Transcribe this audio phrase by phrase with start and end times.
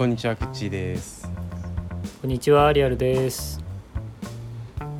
[0.00, 1.30] こんにちはくっちーです。
[2.22, 3.62] こんにちは、リアルです。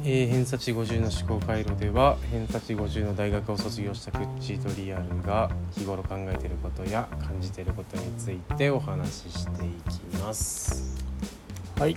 [0.04, 11.02] えー、偏差値50の思考回路では偏差値50の大学を卒業したくっちーとリアルが日頃考えていることや感じていることについてお話ししていきます。
[11.78, 11.92] はい。
[11.92, 11.96] は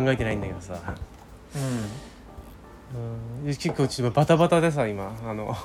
[0.00, 0.94] 考えてないんだけどさ。
[1.54, 3.54] うん。
[3.54, 5.16] 結構ちょっとバタバタでさ今。
[5.24, 5.56] あの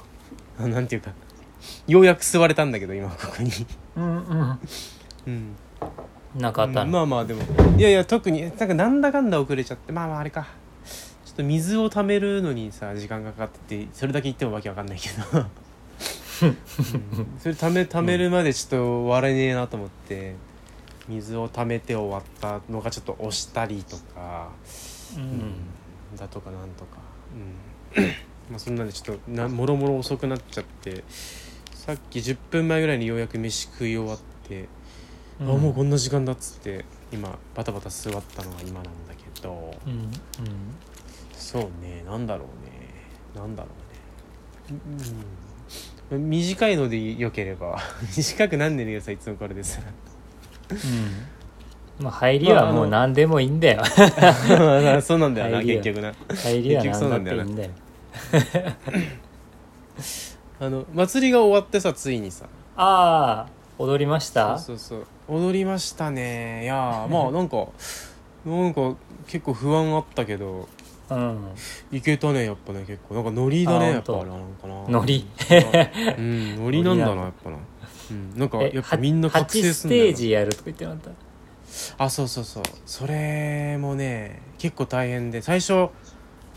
[0.59, 1.11] なんていうか。
[1.87, 3.51] ようやく座れたんだけど今ここに。
[3.97, 4.03] うん。
[4.03, 4.17] うん。
[4.17, 4.59] うん。
[5.27, 5.55] うん。
[6.35, 7.41] なんかあったの、まあまあでも。
[7.77, 9.91] いやいや特になんかなんだかんだ遅れちゃって。
[9.91, 10.47] まあまああれか。
[11.25, 15.39] ちょっと水を溜めるのにさ時間がかかっててそれだけ言ってもわけわかんないけど、
[16.43, 16.57] うん。
[17.39, 20.35] それ溜め溜めるまでちょっと割れねえなと思って
[21.11, 24.49] 水を溜めて終わったのがちょっと押したりとか。
[25.15, 25.53] うん。
[26.17, 26.97] だとかなんとか。
[27.95, 28.05] うん。
[28.49, 31.03] まあそんなんでちょっとなもろもろ遅くなっちゃって。
[31.81, 34.67] さっき10分前ぐらいにようやく飯食い終わって、
[35.39, 39.73] あもうこんな時間だっつって今バタバタ座ったのが今なんだけど。
[39.87, 39.93] うん。
[39.93, 40.11] うん。
[41.33, 42.03] そうね。
[42.05, 42.93] なんだろうね。
[43.35, 43.69] なんだろ
[44.69, 44.79] うね。
[46.11, 46.29] うん。
[46.29, 47.79] 短いのでよければ。
[48.15, 49.81] 短くなんねえさいつもこれでさ。
[49.81, 50.10] うん。
[51.99, 53.83] まあ、入りはもう何でもいいんだよ。
[55.01, 55.83] そうなんだよな入りは。
[55.83, 56.13] 結局な。
[56.35, 57.69] 入りは何だっていいんだよ。
[60.59, 62.45] あの祭りが終わってさついにさ。
[62.77, 64.57] ああ、踊りました？
[64.57, 65.41] そうそうそう。
[65.47, 66.63] 踊りましたね。
[66.63, 67.67] いやーまあなんか
[68.45, 68.95] なんか
[69.27, 70.67] 結構不安あったけど。
[71.09, 71.37] うん。
[71.91, 73.15] いけたねやっぱね結構。
[73.15, 74.99] なんかノリだねあやっぱ本当なんかな。
[74.99, 75.27] ノリ。
[76.17, 77.57] うんノリなんだなやっぱな
[78.11, 78.39] うん。
[78.39, 80.99] なんかえやっぱみんな覚醒8スすんだよテージやるとか言ってなかっ
[81.97, 82.03] た？
[82.03, 82.63] あそうそうそう。
[82.85, 85.41] それもね結構大変で。
[85.41, 85.89] 最初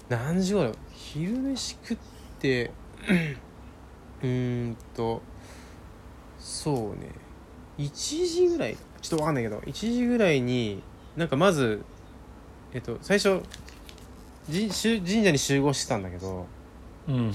[0.08, 0.72] 何時頃？
[0.92, 1.96] 昼飯食っ
[2.40, 2.70] て
[4.22, 5.22] うーんと
[6.38, 7.10] そうね。
[7.78, 10.82] 1時ぐらいちょっとわかんないけど1時ぐらいに
[11.16, 11.82] なんかまず
[12.72, 13.40] えっと最初
[14.48, 16.46] じしゅ神社に集合してたんだけど
[17.08, 17.32] うん。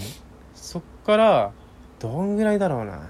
[0.56, 1.52] そっから
[2.00, 3.02] どんぐらいだろうな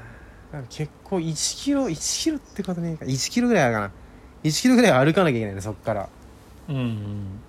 [0.70, 3.06] 結構1キロ1キロってことねえか。
[3.06, 3.92] 1キロぐらいかな。
[4.44, 6.10] 1キロぐらい歩かなきゃいけないねそっから。
[6.70, 6.76] うん。
[6.76, 7.42] うん。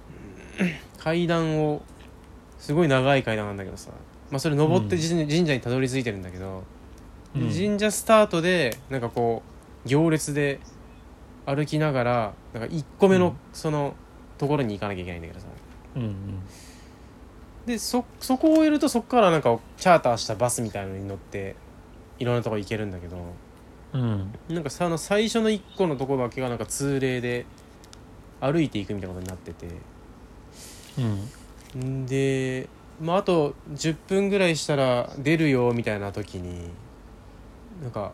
[0.99, 1.83] 階段を
[2.59, 3.91] すごい長い階段なんだけどさ。
[4.31, 5.03] まあそれ登ってうん。
[5.03, 6.65] 神,、神社にたどり着いてるんだけど、
[7.35, 7.51] うん。
[7.51, 9.43] 神社スタートでなんかこ
[9.87, 10.61] う行列で
[11.47, 13.35] 歩きながらなんか1個目のうん。
[13.55, 13.95] その
[14.37, 15.47] ところに行かなきゃいけないんだけどさ。
[15.97, 16.41] うん。
[17.67, 21.57] でそそこを終えるとそこからなんかチャーターしたバスみたいなのに乗って
[22.21, 23.17] いろんなとこ行けるんだけど
[23.93, 24.33] うん。
[24.49, 27.47] なんかさあの最初の1個のところだけがなんか通例で
[28.41, 29.67] 歩いていくみたいなことになってて
[31.75, 32.03] うん。
[32.03, 32.69] んで
[33.01, 36.71] まああと10分ぐらいしたら出るよみたいな時に
[37.83, 38.13] なんか、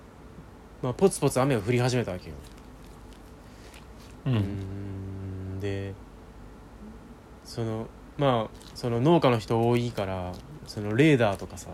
[0.80, 2.34] まあ、ポツポツ雨が降り始めたわけよ。
[4.26, 4.30] う。
[4.30, 4.36] うん
[5.56, 5.92] んで
[7.44, 7.86] その
[8.16, 10.32] まあその農家の人多いから
[10.66, 11.70] そのレーダーとかさ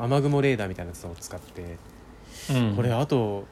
[0.00, 1.76] 雨雲レーダーみたいなやつを使って
[2.52, 2.76] うん。
[2.76, 3.46] これあと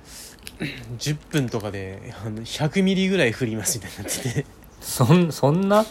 [0.99, 4.47] 10分とかであの100ミリぐらい降りますみたいになってて。
[4.81, 5.83] そん、そんな？
[5.83, 5.87] い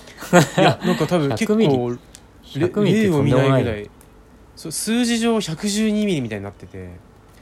[0.58, 1.76] やなんか多分結100ミリ？
[1.76, 1.98] 構れ
[2.46, 3.90] 100ミリって例を見ないぐらい。
[4.56, 6.78] そう数字上112ミリみたいになってて。
[6.78, 6.90] へ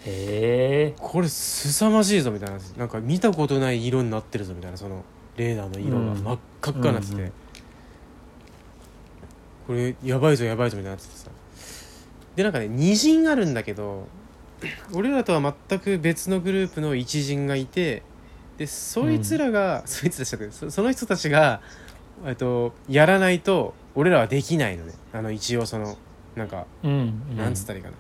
[0.06, 0.94] え。
[0.98, 5.04] これ凄まじいぞみたいななんか見たことない色になってるぞみたいなその
[5.36, 6.12] レーダーの色が。
[6.12, 6.24] うん。
[6.24, 7.32] 真っ赤っかになってて、うんうん。
[9.68, 11.30] これやばいぞやばいぞみたいになっててさ
[12.40, 14.08] でなんかね2陣あるんだけど
[14.94, 18.02] 俺らとは全く別のグループの一陣がいて
[18.58, 21.60] でそいつらが、そいつらじゃなくてそその人たちが
[22.26, 24.94] えっとやらないと俺らはできないのね。
[25.12, 25.98] あの一応その
[26.38, 26.92] なんかうん。
[27.32, 27.38] うん。
[27.38, 27.96] なんつったらいいかな、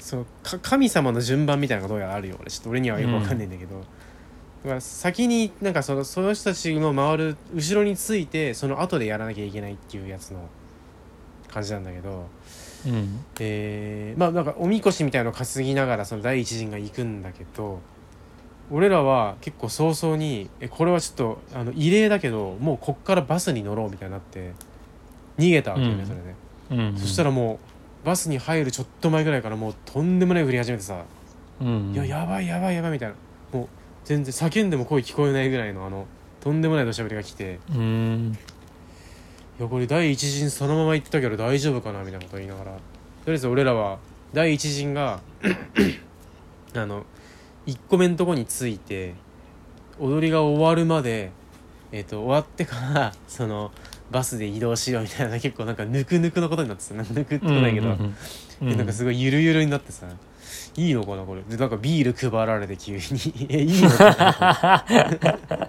[0.00, 2.38] そのか神様の順番みたいなのがどうやらあるよ。
[2.40, 3.82] 俺ちょっと俺にはよくわかんないんだけど、だ
[4.68, 10.48] から先になんかそのその人たちの回る後ろについてその後でやらなきゃいけないっていうやつの
[11.46, 12.26] 感じなんだけど
[12.86, 13.24] うん。
[13.40, 17.80] えーまあなんかおみこしみたいなのを担ぎながらその第一陣が行くんだけど
[18.70, 24.52] 俺らは結構早々にえこれはちょっとあの異例だけどもうこっからバスに乗ろうみたいになって
[25.38, 26.34] 逃げたわけよね、うんそれで。
[26.90, 26.98] うん。
[26.98, 27.60] そしたらも
[28.02, 31.04] うバスに入るちょっと前ぐらいからもうとんでもない降り始めてさ
[31.60, 31.92] うん。
[31.92, 33.14] いややばいやばいやばいみたいな
[33.52, 33.68] もう
[34.04, 36.06] 全然叫んでも声聞こえないぐらいのあの
[36.40, 38.38] とんでもない土砂降りが来てうん。
[39.58, 42.72] いやこれ第一陣そのまま行ったけど大丈夫かなみたいなこと言いながら。
[42.72, 42.78] と
[43.26, 43.98] りあえず俺らは
[44.32, 45.20] 第一陣が
[46.74, 47.04] あの
[47.66, 49.14] 1個目のとこについて
[49.98, 51.32] 踊りが終わるまで、
[51.90, 53.72] えっと終わってからその
[54.10, 58.14] バスで移動しようみたいな結構なんかぬくぬくのことになってさぬくってことないけど、うんうん
[58.58, 60.06] でなんかすごいゆるゆるになってさ
[60.76, 61.42] いいのかなこれ。
[61.42, 63.00] でなんかビール配られて急に。
[63.50, 65.68] えいいのかな、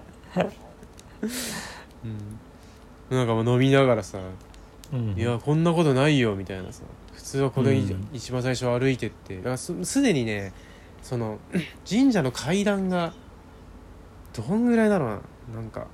[2.04, 2.40] うん、
[3.10, 4.18] なんかもう飲みながらさ
[4.92, 5.14] うん。
[5.18, 6.82] いやこんなことないよみたいなさ
[7.12, 8.08] 普通はこれ、うん。
[8.12, 9.36] 一番最初歩いてって。
[9.36, 10.52] だからすすでにね
[11.02, 11.38] その
[11.88, 13.12] 神社の階段が
[14.34, 15.20] どんぐらいだろうな。
[15.54, 15.86] なんか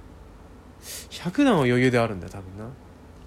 [1.11, 2.71] 100段は余裕であるんだよ多分な、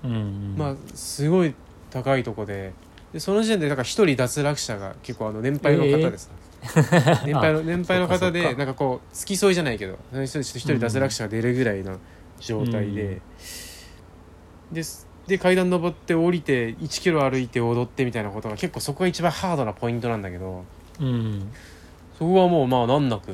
[0.03, 0.55] うんうん。
[0.57, 1.53] まあすごい
[1.89, 2.73] 高いとこで。
[3.13, 6.29] でその時点でなんか一人脱落者が結構あの年配の方でさ、
[7.25, 11.99] 年配の 年配の方でなんかこう付き添いじゃないけど一人脱落者が出るぐらいの
[12.39, 13.21] 状態で、
[14.71, 15.07] です。
[15.27, 20.63] で階段登って降りて1キロ歩いて踊ってみたいなことが結構そこが一番ハードなポイントなんだけど。
[20.99, 21.51] うん
[22.17, 23.31] そこはもうまあ難なく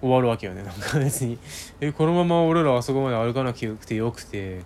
[0.00, 0.62] 終わるわけよね。
[0.64, 1.38] なんか別に。
[1.80, 4.60] えこのまま俺らあそこまで歩かなくてよくて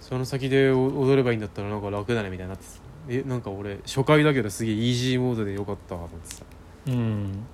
[0.00, 2.80] その先で踊ればいいんだったらなんか楽だねみたいになってさ。
[3.08, 6.42] えなんか俺初回だけどすげえイージーモードでよかったわと思ってさ。
[6.88, 7.46] うん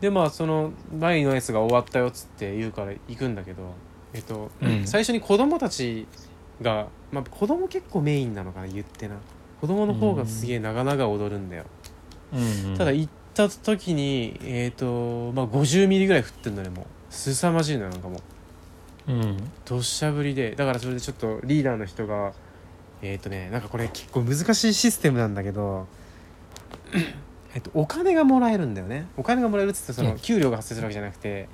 [0.00, 3.62] でまあその前のやつが終わったよっつって言うから行くんだけど。
[4.12, 4.86] えっと、うん。
[4.86, 6.06] 最初に子供たち
[6.62, 9.16] がまあ子供結構メインなのかな言ってな。
[9.60, 11.64] 子供の方がすげえ長々踊るんだよ、
[12.32, 16.86] うんただ行った時にえっ、とまあ50ミリぐらい降ってんのねもう。
[17.10, 18.20] 凄まじいのよなんかも
[19.08, 19.12] う。
[19.12, 19.36] うん。
[19.64, 20.52] 土砂降りで。
[20.52, 22.32] だからそれでちょっとリーダーの人が
[23.02, 25.86] えっ、とねなんかこれ結構難しいシステムなんだけど
[27.54, 29.08] えっとお金がもらえるんだよね。
[29.16, 30.18] お金がもらえるっつってそのうん。
[30.18, 31.48] 給料が発生するわけじゃなくて、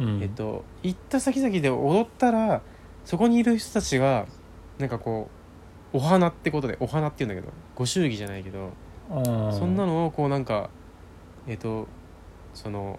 [0.00, 0.22] うん。
[0.22, 2.62] えっと行った先々で踊ったら
[3.04, 4.26] そこにいる人たちが
[4.78, 5.28] なんかこ
[5.92, 8.70] うお花ってことでお花って言うんだけどご祝儀じゃないけど
[9.08, 10.70] そんなのをこうなんか
[11.46, 11.86] えっと
[12.54, 12.98] その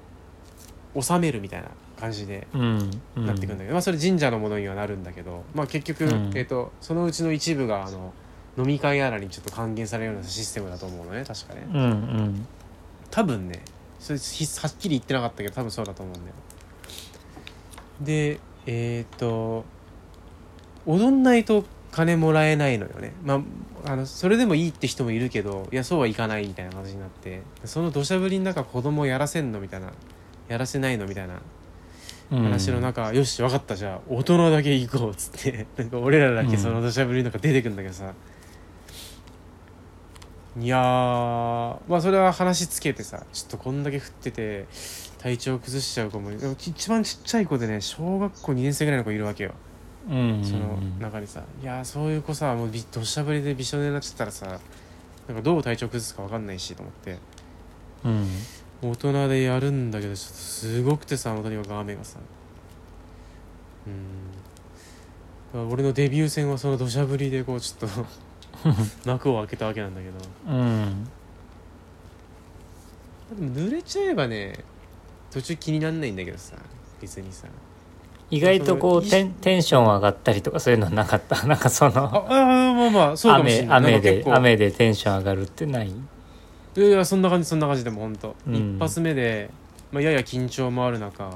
[0.96, 2.92] 納めるみたいな感じでうん。
[3.16, 3.26] うん。
[3.26, 6.32] なっていくんだけど、まあそれ神社のものにはなるんだけど、まあ、結局、うん。
[6.36, 8.14] えっとそのうちの一部があの
[8.58, 11.68] 飲み会やらにちょっと還元されるようなシステムだと思うのね確かね。
[11.72, 12.48] うんうん。
[13.10, 13.62] 多分ね
[14.00, 16.36] それひはっきり言ってなかったけど多分そうだと思うんだよ。
[18.02, 19.66] でえっ、と
[20.86, 23.14] 踊んないと金もらえないのよね。
[23.24, 23.42] まあ
[23.86, 29.92] あのそれでもいいって人もいるけどいやそうはいかないみたいな感じになってその土砂降りの中子供やらせんのみたいな
[30.48, 31.42] やらせないのみたいな
[32.30, 38.14] 話の中、よし分かったじゃあ大人だけ行こうっつって なんか俺らだけその土砂降りの中出てくんだけどさ、
[40.60, 40.80] いやー
[41.88, 44.66] まあそれは話つけてさちょっとこんだけ降ってて
[45.20, 49.54] 体調崩しちゃう子もでも一番ちっちゃい子でね小学校2年生ぐらいの子いるわけよ、
[50.10, 54.60] うんうんその中にさいやーそういう子さもうび土砂降りでびしょ濡れになっちゃったらさ
[55.28, 57.18] なんかどう体調崩すか分かんないしと思って。
[58.06, 58.28] うん
[58.82, 62.20] 大人でやるんだけどちょっとすごくてさとにかく雨がさ。
[63.88, 65.70] うん。
[65.70, 68.06] 俺のデビュー戦はその土砂降りでこうちょっと
[69.10, 70.18] 幕を開けたわけなんだけど。
[70.54, 71.08] うん。
[73.40, 74.66] 濡れちゃえばね
[75.32, 76.56] 途中気になんないんだけどさ
[77.02, 77.48] 別にさ
[78.36, 81.36] 意外とこそうのテンテンション上がったりとかそういうのはなかった？
[81.48, 82.34] なんかそあのあ
[82.74, 85.90] まあまあそう雨雨で雨でテンション上がるってない？
[85.90, 85.92] い
[86.80, 88.76] やいやそんな感じそんな感じでもほんと、うん。
[88.78, 89.50] 一発目で、
[89.92, 91.30] まあ、やや緊張もある中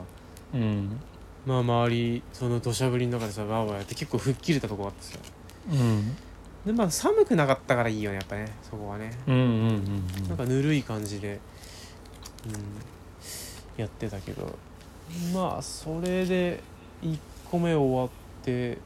[0.53, 0.99] うん。
[1.45, 5.19] まあ周りその土砂降りの中でさわーわーやって結構吹っ切れたとこがあってさ
[5.71, 6.15] うん。
[6.65, 8.47] でまあ寒くなかったからいいよねやっぱね。
[8.67, 9.11] そこはね。
[9.27, 9.45] うんうんう
[10.25, 10.27] ん。
[10.29, 11.39] なんかぬるい感じで、
[12.47, 14.57] うん、やってたけど。
[15.33, 16.61] まあそれで
[17.01, 17.17] 1
[17.49, 18.09] 個目終わっ
[18.43, 18.77] て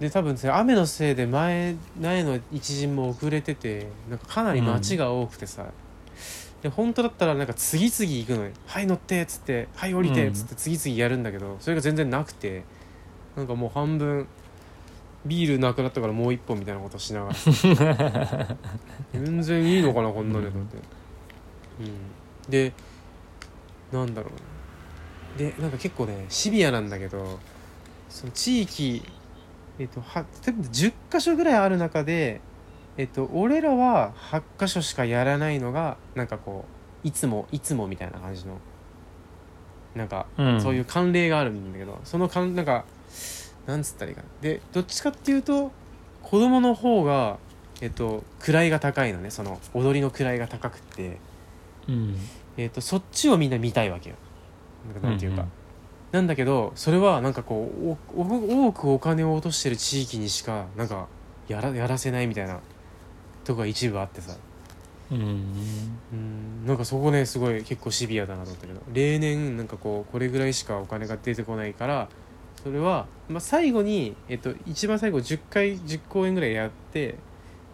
[0.00, 5.66] で多分ね雨のせいで前前の一陣も遅れててなんかかなり街が多くてさ、
[6.62, 12.62] で本当だったらなんか次々行くのよ「はい乗って」っつって「はい降りて」っつって次々やるんだけどそれが全然なくて
[13.36, 14.26] なんかもう半分
[15.26, 17.34] ビールなくなったからもう一本みたいなことしながら。
[19.12, 20.76] 全然いいのかなこんなのと思って、
[21.80, 22.72] うん、で
[23.92, 24.47] なんだろうな
[25.36, 27.38] でなんか結構ねシビアなんだけど
[28.08, 29.02] その地域
[29.78, 32.40] えっとは例えば10箇所ぐらいある中で
[32.96, 36.64] えっと俺らは8箇所しかやらないのがなんかこ
[37.04, 38.58] ういつもいつもみたいな感じの
[39.94, 40.60] なんかうん。
[40.60, 42.84] そういう慣例があるんだけどそのかんなんか
[43.66, 44.28] なんつったらいいかな。
[44.40, 45.70] でどっちかっていうと
[46.22, 47.38] 子供の方が
[47.80, 51.18] えっと位が高いのねその踊りの位が高くって。
[51.88, 52.16] うん。
[52.56, 54.16] えっとそっちをみんな見たいわけよ
[54.86, 55.52] なんかなんていうか、うんうん。
[56.12, 61.08] なんだけどそれはなんかこう多くお金を落としてる地域にしかなんか
[61.48, 62.60] やらやらせないみたいな
[63.44, 64.36] とこが一部あってさ。
[65.10, 65.18] うん
[66.12, 66.66] うん。
[66.66, 68.80] なんかそこねすごい結構シビアだなと思ったけど。
[68.92, 72.08] 例年なんかこうこれぐらいしかお金が出てこないから
[72.62, 77.14] それは、まあ、最後に、えっと、一番最後10回10公演ぐらいやって、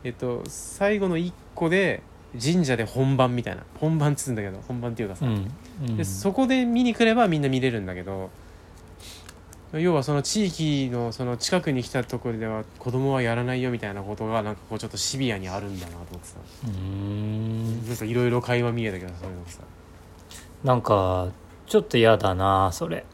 [0.05, 2.03] えっと、最後の1個で
[2.43, 5.51] 神社で本番みたいな本番っつうんだけど本番っていうかさ、うん
[5.89, 5.97] うん。
[5.97, 8.31] でそこで見に来ればみんな見れるんだけど
[9.73, 16.37] 要はその地域のその近くに来たところでは子供はやらないよみたいなことがなんかこうちょっとシビアにあるんだなと思ってさ。
[16.67, 17.89] うん。
[17.89, 19.61] なんかいろいろ会話見えたけどそういうのさ。
[20.63, 21.29] なんか
[21.67, 23.05] ちょっと嫌だなそれ。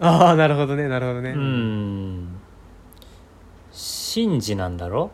[0.00, 1.30] ああなるほどねなるほどね。
[1.30, 2.28] うん。
[4.14, 5.10] 神事なんだろ？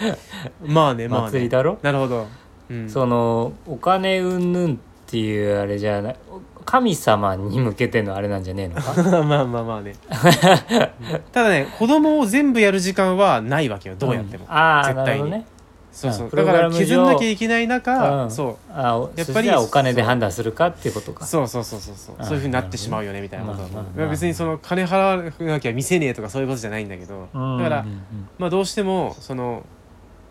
[0.64, 1.26] まあねまあね。
[1.32, 2.26] 祭りだろ、なるほど、
[2.68, 6.16] うん、そのお金うんぬんっていうあれじゃない
[6.64, 9.02] 神様に向けてのあれなんじゃねえのか？
[9.22, 9.94] まあまあまあね。
[11.32, 13.94] ただね子供を全部やる時間はないわけよ。
[13.96, 14.50] どうやっても、ん。
[14.50, 15.06] ああ絶対に。
[15.06, 15.46] なるほどね。
[15.92, 16.30] そうそう。
[16.30, 18.30] だからグラム上削んなきゃいけない中、うん。
[18.30, 18.56] そう。
[18.74, 21.24] あおやっぱりそしたらお金で判断するかっていうことか。
[21.24, 21.48] そう。
[21.48, 27.28] そうそうそうそうあそういうふうになってしまうよねみたいなことだと思うまあまあまあ別にその金払わなきゃ見せねえとかそういうことじゃないんだけど。
[27.32, 27.58] うん。
[27.58, 28.02] だからうんうん
[28.38, 29.62] まあどうしてもその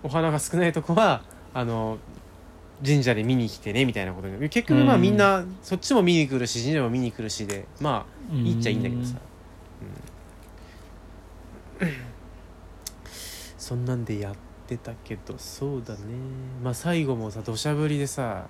[0.04, 1.22] お花が少ないとこは
[1.54, 1.98] あの
[2.86, 5.02] 神社で見に来てねみたいなことで結局まあうん。
[5.02, 9.16] みんなそっちも見に来るし神社も見に来るしでまあいいっちゃいいんだけどさ、
[11.82, 11.92] うん。
[13.58, 14.36] そんなんでやっ
[14.68, 16.00] てたけどそうだね。
[16.64, 18.48] まあ最後もさ土砂降りでさ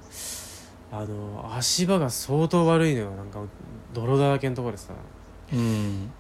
[0.92, 3.12] あの足場が相当悪いのよ。
[3.12, 3.42] なんか
[3.94, 4.94] 泥だらけのところでさ。
[5.54, 6.12] うん。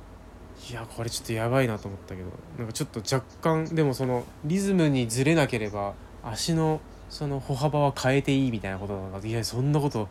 [0.70, 2.30] いやこれちょっとやばいなと思ったけど。
[2.58, 5.94] なんかちょっと若干でもそのリズムにずれなければ
[6.24, 6.82] 足の
[7.16, 10.10] その歩幅は変えていいみたいなことだからいやそんなこと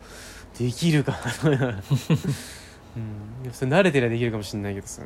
[0.58, 1.18] できるかな。
[2.96, 3.52] うん。
[3.52, 5.02] それ慣れてりゃできるかもしれないけどさ。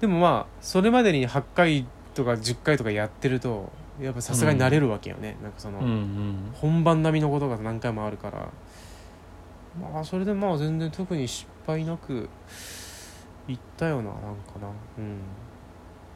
[0.00, 6.36] でもまあそれまでに8回とか10回とかやってるとやっぱさすがに慣れるわけよね、なんかその、うんうん。
[6.54, 8.48] 本番並みのことが何回もあるから。
[9.78, 12.30] まあそれでまあ全然特に失敗なく
[13.46, 14.22] いったよななんか
[14.58, 14.68] な。
[14.96, 15.18] うん。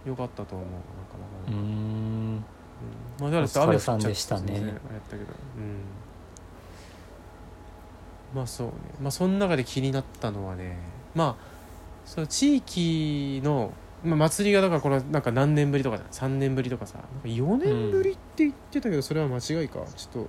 [0.08, 0.68] よかったと思う。
[0.68, 0.80] なんか
[1.50, 1.95] な、ううんん
[3.18, 5.22] まあだからお疲れさんでしたね雨降っちゃってそうやったけど。
[5.22, 5.24] う
[5.60, 5.76] ん。
[8.34, 8.72] まあそうね。
[9.00, 10.78] まあその中で気になったのはね
[11.14, 11.44] まあ
[12.04, 13.72] その地域の、
[14.04, 16.98] まあ、祭りがだからこれなんか何年ぶりとかじゃん3年ぶりとかさ。
[16.98, 19.80] なんか4年ぶりって言ってたけどそれは間違いか。
[19.96, 20.26] ちょっ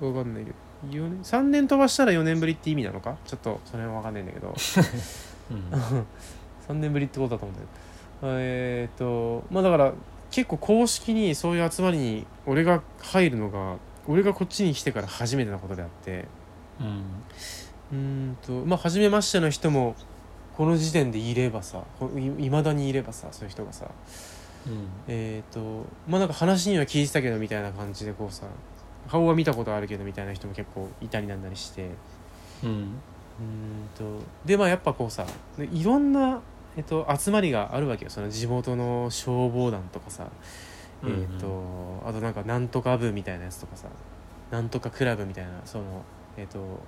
[0.00, 0.56] とわかんないけど。
[0.90, 3.16] 4年3年飛ばしたら4年ぶりって意味なのか？
[3.26, 4.54] ちょっとそれはわかんないんだけど。
[5.50, 5.70] うん。
[6.68, 9.92] 3年ぶりってことだと思うんだけどえーっとまあだから
[10.30, 16.26] 結構公式にそういう集まりに俺が入るのが俺がこっちに来てから初めてなことであって。
[16.80, 17.02] うん。
[17.92, 19.96] うーんとまあ初めましての人も
[20.56, 21.82] この時点でいればさ
[22.38, 23.86] いまだにいればさそういう人がさ。
[24.66, 24.88] うん。
[25.08, 28.46] えーっとまあなんか話には聞いてたけどみたいな感じでこうさ
[29.08, 31.88] 顔は見たことあるけどみたいな人も結構いたりなんだりして。
[32.62, 32.70] うん。
[32.70, 32.88] うーん
[33.96, 36.40] とでまあやっぱこうさでいろんな、
[36.76, 38.10] えっと、集まりがあるわけよ。
[38.10, 40.28] その地元の消防団とかさ、
[41.02, 41.20] うんうん。
[41.20, 43.88] えっとあとなんかなんとか部みたいなやつとかさ。
[44.50, 45.50] なんとかクラブみたいな。
[45.64, 46.02] その
[46.36, 46.80] えっと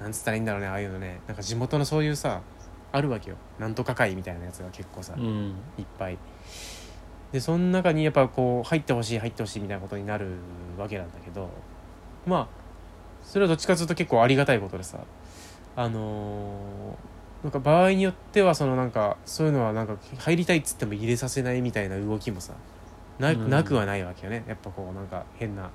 [0.00, 1.20] なんつったらいいんだろうねああいうのね。
[1.26, 2.42] なんか地元のそういうさ
[2.92, 3.36] あるわけよ。
[3.58, 5.54] なんとか会みたいなやつが結構さ、うん。
[5.78, 6.18] いっぱい。
[7.32, 10.28] でその中にやっぱこう入ってほしい入ってほしいみたいなことになる
[10.78, 11.48] わけなんだけど。
[12.26, 12.48] まあ
[13.22, 14.98] それはどっちかというと結構ありがたいことでさ。
[15.74, 17.15] あのー
[17.46, 22.54] なんか場合によってはそのなんかそういうのはなんか入りたいっつっても入れさせないみたいな動きもさ
[23.20, 23.48] なうん。
[23.48, 24.44] なくはないわけよね。
[24.48, 25.70] やっぱこうなんか変な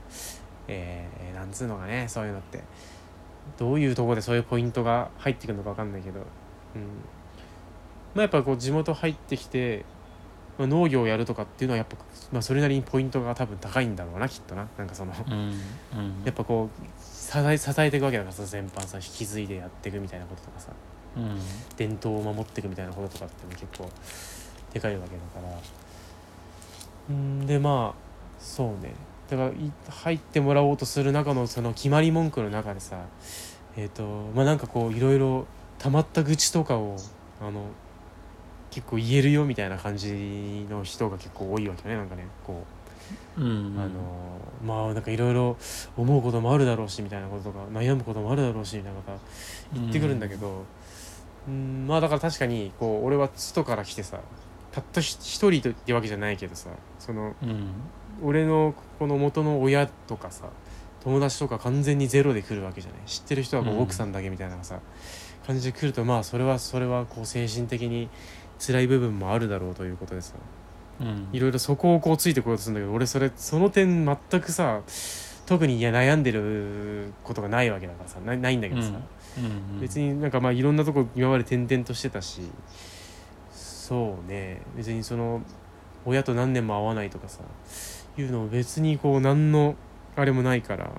[0.68, 2.62] えー、なんつうのかねそういうのって。
[3.58, 6.26] どういうところでそういうポイントが入ってくるのか分かんないけど、うん。
[8.14, 9.84] まあ、やっぱこう地元入ってきて、
[10.58, 11.96] まあ、農業をやるとかっていうのはやっぱ、
[12.32, 14.68] まあ、それなりにポイントが多分高いんだろうなきっとな。
[14.78, 15.34] なんかそのうん。
[15.34, 15.54] うん。
[16.24, 20.70] やっぱこう支え支えていくわけだからさ全般さ引き継いでやっていくみたいなこととかさ。
[20.72, 20.91] うん
[21.78, 23.90] 伝統を守っていくみたいなこととかっていうの結構
[24.74, 25.58] でかいわけだから。
[27.10, 28.94] うんでまあそうね。
[29.30, 29.54] だからい
[29.90, 33.06] 入ってもらおうとする中のその決まり文句の中でさ
[33.78, 34.04] えっ、と
[34.36, 35.46] まあなんかこういろいろ
[35.80, 36.98] 溜まった愚痴とかを
[37.42, 37.64] あの
[38.70, 42.82] 結構言えるよみたいな感じの人が結構多いわけよねなんかねこう。
[43.38, 43.90] うんあの
[44.66, 45.58] まあなんかいろいろ
[45.98, 49.20] 思うこともあるだろうしみたいなこととか悩むこともあるだろうしみたいなこと
[49.74, 50.64] 言ってくるんだけど
[51.48, 54.20] うんまあだから確かにこう俺は外から来てさ
[54.72, 56.70] たったひ一人ってわけじゃないけどさ
[57.00, 57.68] そのうん。
[58.24, 60.46] 俺のこの元の親とかさ
[61.04, 63.00] 友達とか完全にゼロで来るわけじゃない？
[63.08, 63.82] 知ってる人はこううん。
[63.82, 64.80] 奥さんだけみたいなさ、
[65.48, 68.10] 感じで来るとまあそれはそれはこう精神的に
[68.60, 70.36] 辛い部分もあるだろうということでさ
[71.00, 71.28] うん。
[71.34, 74.82] いろいろそこをこうついてこようとするんだけど俺それその点全くさ
[75.48, 79.04] 特にいや悩んでることがないわけだからさなないんだけどさ、うん
[79.80, 82.42] 別になんかまあいろんなとこ今まで転々としてたし。
[83.54, 84.62] そうね。
[84.76, 85.42] 別にその
[86.06, 87.42] 親と何年も会わないとかさ。
[88.18, 89.76] いうのも別にこう何の
[90.16, 90.86] あれもないから。
[90.86, 90.90] い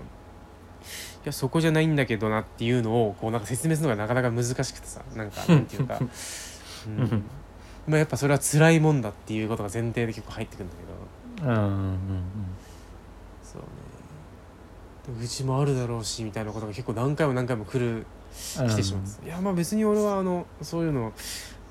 [1.25, 5.03] やそこじゃないんだけどなっていうのをこうなんか説明するのがなかなか難しくてさ。
[5.15, 5.99] なんかなんていうか、
[6.87, 7.25] うん。
[7.87, 10.75] まあ、やっぱそれは辛いもんだっていうことが前提で結構入ってくるんだ
[11.41, 11.53] けど。
[11.53, 11.99] うんうん
[13.43, 15.23] そうね。
[15.23, 21.13] うちもあるだろうしみたいなことが結構何回も何回も来るうん来てしまって、いやまあ別に俺はあのそういうの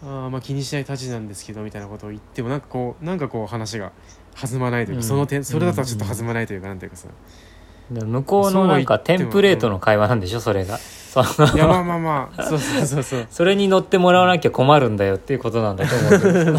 [0.03, 3.91] あーまあ気にしないたちなんですけどみたいなことを言ってもなんかこうなんかこう話が
[4.39, 5.08] 弾まないというか、うん。
[5.08, 7.08] その点それだとはちょっと弾まないというか、なんていうかさ。
[7.91, 10.77] で向こうのなんかテンプレートの会話なんでしょそれが。
[10.77, 12.44] そいやまあまあまあ。
[12.44, 13.27] そうそうそうそう。
[13.30, 16.58] それに乗ってもらわなきゃ困るんだよっていうことなんだと思うけど。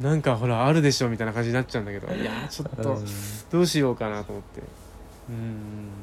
[0.00, 2.14] なんかほらあるでしょみたいな感じになっちゃうんだけど。
[2.14, 3.06] いやちょっとうん。
[3.50, 4.60] どうしようかなと思って。
[5.30, 5.99] うん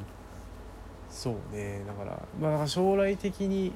[1.28, 1.82] そうね。
[1.86, 3.74] だからまあだから将来的に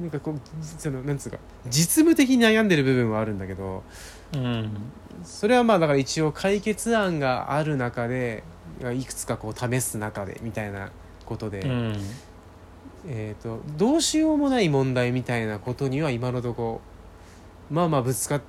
[0.00, 3.82] なんかこうそのなんつうか実務的に悩んでる部分はあるんだけど
[4.34, 4.70] うん。
[5.24, 8.42] それはまあだから一応解決案がある中で
[8.94, 10.90] いくつかこう試す中でみたいな
[11.24, 11.96] ことで、うん。
[13.06, 16.80] えー、とどうしようもない問題みたいなことには今のとこ
[17.70, 18.40] まあまあぶつか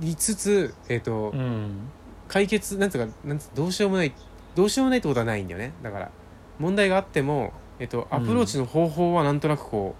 [0.00, 1.88] りつつ、えーとうん。
[2.28, 4.12] 解決なんつうかなんつうどうしようもない
[4.54, 5.72] どうしようもないってことはないんだよね。
[5.82, 6.10] だから
[6.58, 9.94] 問題があっても、えっとアプローチの方法はなんとなくこ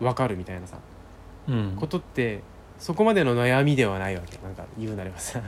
[0.00, 0.78] う分かるみたいなさ、
[1.48, 1.76] うん。
[1.76, 2.42] ことって
[2.78, 4.38] そこまでの悩みではないわけ。
[4.42, 5.40] なんか言うなればさ、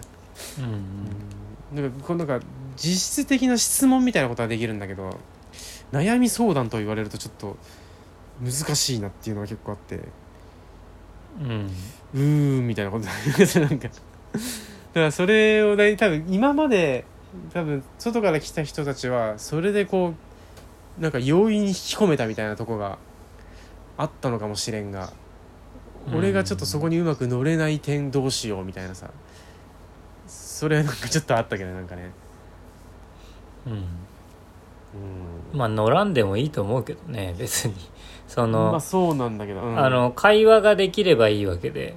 [0.58, 1.82] うん。
[1.82, 2.40] なんかこうなんか
[2.76, 5.18] 実質的な質問みたいなことはできるんだけど
[5.92, 7.56] 悩み相談と言われるとちょっと
[8.42, 10.00] 難しいなっていうのが結構あって
[11.40, 11.70] うん。
[12.14, 13.88] うーんみたいなことなんか。
[13.88, 17.04] だからそれをね多分今まで
[17.52, 20.29] 多分外から来た人たちはそれでこう
[21.00, 22.98] なんか容易に引き込めたみたいなとこが
[23.96, 25.12] あったのかもしれんが、
[26.14, 29.10] 俺がちょっとそこにうまく乗れない点どうしようみたいなさ。
[30.26, 32.10] それなんかちょっとあったけどなんかね。
[33.66, 33.72] うん。
[33.72, 33.82] うん。
[35.58, 37.74] まあ乗らんでもいいと思うけどね別に。
[38.28, 39.78] その、まあそうなんだけど、うん。
[39.78, 41.96] あの会話ができればいいわけで。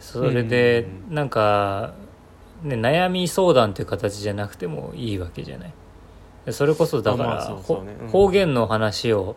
[0.00, 1.08] それでうん。
[1.08, 1.94] うんなんか、
[2.62, 5.68] ね、悩み相談っていう形じゃなくてもいいわけじゃない。
[5.68, 5.74] で
[6.50, 7.58] それこそだから、
[8.10, 9.36] 方言の話を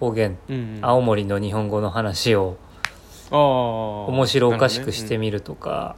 [0.00, 0.38] 方言
[0.80, 2.56] 青森の日本語の話を
[3.30, 5.96] 面白おかしくしてみるとか、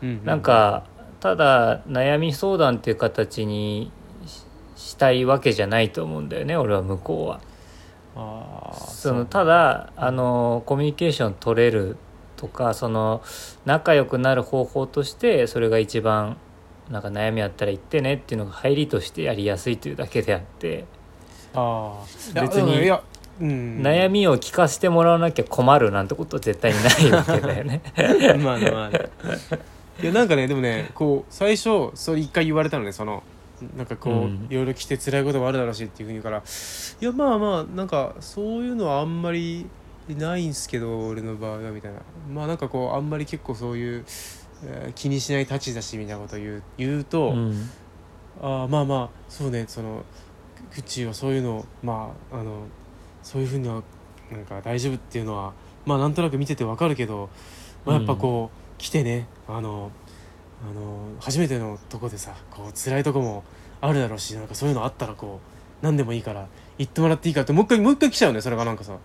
[0.00, 0.84] る、うんうなんか
[1.20, 3.92] ただ悩み相談っていう形に
[4.26, 4.44] し
[4.92, 7.40] したいわけじゃないと思うんだよね俺は向こうは。
[8.14, 11.96] ああそのただあのコミュニケーション取れる
[12.36, 13.22] とかその
[13.64, 16.36] 仲良くなる方法としてそれが一番
[16.90, 20.84] なんか悩みあったら言ってねっていうのが入りとしてやりやすいというだけであって。
[21.54, 22.02] あ
[22.34, 22.90] あ別に
[23.40, 27.82] 悩みを聞かせてもらわなきゃ困るなんてこと絶対にないわけだよね。
[28.42, 28.88] まあねまあ。
[28.90, 29.10] ね
[30.02, 33.22] いやなんかねでもねこう最初それ一回言われたのねその
[33.76, 34.46] なんかこう、うん。
[34.50, 39.66] いろいろ来て辛いこともあるだろうしっていうふうに言うからいやまあまあなんかそういうのはあんまり
[40.08, 41.98] ないんすけど俺の場合はみたいな。
[42.32, 44.41] まあなんかこうあんまり結構そういう、えー
[44.94, 47.70] 気にしないたちだしみたいなことを言う言うと、うん。
[48.40, 50.04] ああまあまあそうねその
[50.76, 52.64] うちはそういうのまああの
[53.22, 53.82] そういうふうには
[54.30, 55.52] なんか大丈夫っていうのは
[55.84, 57.28] まあなんとなく見ててわかるけど、
[57.84, 59.90] まあ、やっぱこう、来てねあの
[60.68, 63.44] あの初めてのとこでさこう辛いとこも
[63.80, 66.46] あるだろうしなんかそういうのあったらこう何でもいいから
[66.78, 68.96] 言ってもらっていいかってもう一回もう一回来ちゃうねそれがなんかさ、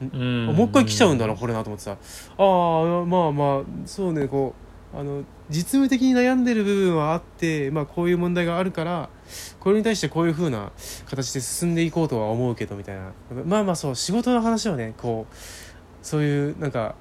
[0.00, 0.48] うん。
[0.48, 1.92] あもう一回来ちゃうんだなこれなと思ってさ。
[1.92, 9.08] ああまあまあそうねこうあの実務的に悩んでる部分はあって、まあ、こういう問題があるから
[9.60, 10.72] これに対してこういうふうな
[11.06, 13.12] 形で進んでいこうとは思うけどみたいな。
[13.44, 15.34] まあまあそう仕事の話はねこう
[16.02, 16.94] そういうなんか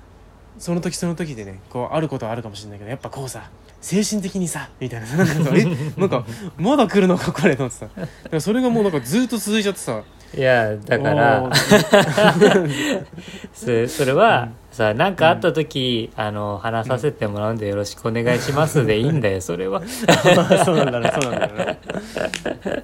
[0.60, 3.50] その時その時でねこうあることはあるかもしれないけどやっぱこうさ
[3.82, 5.08] 精神的にさみたいな。
[5.16, 5.66] なんかえ？
[5.98, 6.26] なんか
[6.58, 7.88] まだ来るのかこれと思って
[8.30, 8.40] さ。
[8.40, 10.04] それがもうなんかずっと続いちゃってさ。
[10.38, 13.06] いやだかおらー。
[13.54, 19.82] それそれはさ何かあった時、あの話させてもらうんでよろしくお願いしますでいいんだよそれは。
[20.64, 21.78] そうなんだなそうなんだろうな。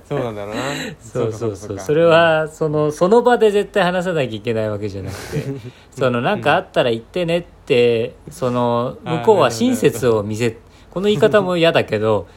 [0.09, 0.61] そうなんだろうな。
[0.99, 1.77] そうそうそう。
[1.77, 5.43] かそれはそのその場で絶対話さなきゃいけないわけじゃなくて
[5.91, 10.57] その何かあったら言ってねってその向こうは親切を見せ
[10.91, 12.27] この言い方も嫌だけど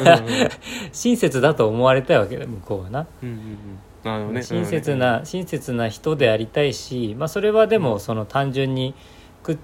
[0.00, 0.48] うんうんうん。
[0.92, 3.06] 親切だと思われたいわけだ向こうはな。
[3.22, 8.94] うんうんうんね親切な親切な人でありたいし、まあ、それはでもその単純に
[9.42, 9.58] クッ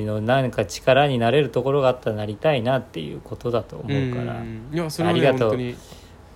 [0.00, 4.70] チの何か力になれるところがあったらなりたいなっていうことだと思うから、ん。
[4.72, 5.74] いやそれはねありがとう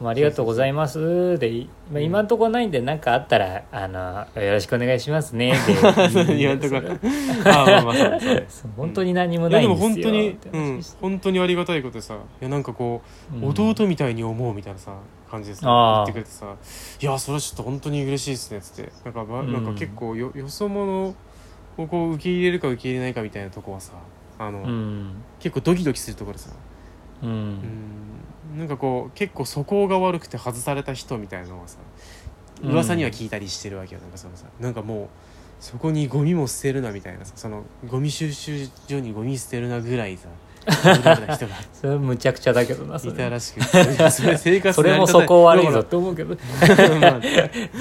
[0.02, 1.38] 本当にまあ、ありがとうございます。
[1.38, 2.02] で、いまあ、う。
[2.02, 5.54] ん今んとこないんで何かあったらあのよろしくお願いしますね。
[6.26, 9.88] で今んとこあまあまあそうそう本当に何もないんですよ。
[9.88, 13.44] も本当にうん本当にありがたいことでさいやなんかこう、うん。
[13.48, 14.92] 弟みたいに思うみたいなさ
[15.30, 16.54] 感じでさ言ってくれてさ
[17.00, 18.58] いやそれはちょっと本当に嬉しいですね。
[18.58, 19.52] っつってなんか,、まうん。
[19.52, 21.14] なんか結構よよそ者
[21.76, 23.92] をこう受け入れるか受け入れないかみたいなとこはさ
[24.38, 25.10] あの、うん。
[25.38, 26.50] 結構ドキドキするところでさ。
[27.22, 28.11] ううんん
[28.56, 31.78] なんかこう結構素行が悪くて外された人みたいなのはさ
[32.62, 35.08] 噂には聞いたりしてるわけよ、なんかそのさなんかもう
[35.58, 40.28] そこにゴミも捨てるなみたいなさそのゴミ収集所にゴミ捨てるなぐらいさ
[40.66, 43.12] 驚いた人がそれはむちゃくちゃだけどなそれ。
[43.12, 46.36] いたらしくてそれ生活それもそこ悪いぞって思うけど。
[47.00, 47.20] まあ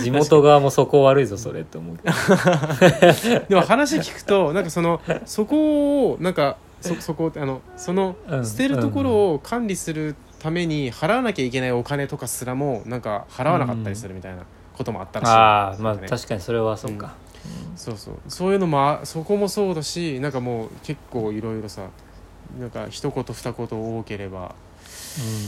[0.02, 2.14] 地元側もそこ悪いぞそれって思うけど。
[3.50, 17.14] でも話聞くとなんかそのそこをなんかそそこあのそのうん捨てるところを管理するために払わなきゃいけないお金とかすらもなんか払わなかったりするみたいなこともあったらしい、ああまあ確かにそれはそうか、
[17.76, 18.16] そうそう。
[18.28, 21.90] そういうのもあそこもそうだしなんかもう結構いろいろさ
[22.60, 23.68] なんか一言二言
[24.00, 24.56] 多ければ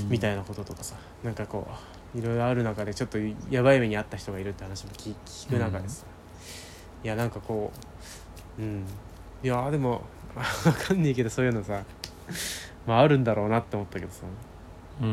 [0.04, 0.10] うん。
[0.10, 1.68] みたいなこととかさなんかこ
[2.16, 3.18] ういろいろある中でちょっと
[3.50, 6.06] やばい目に遭った人がいるって話も聞聞く中でさ、
[7.04, 7.72] いやなんかこ
[8.60, 8.86] ううん。
[9.44, 10.04] いやでも
[10.38, 11.84] わかんねえけどそういうのさ
[12.86, 14.22] まああるんだろうなって思ったけどさ、
[15.02, 15.08] うん。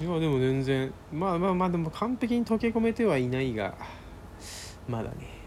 [0.00, 3.74] うん、いやでも全然まあまあまあでも完璧に溶け込めてはいないが
[4.88, 5.40] まだね。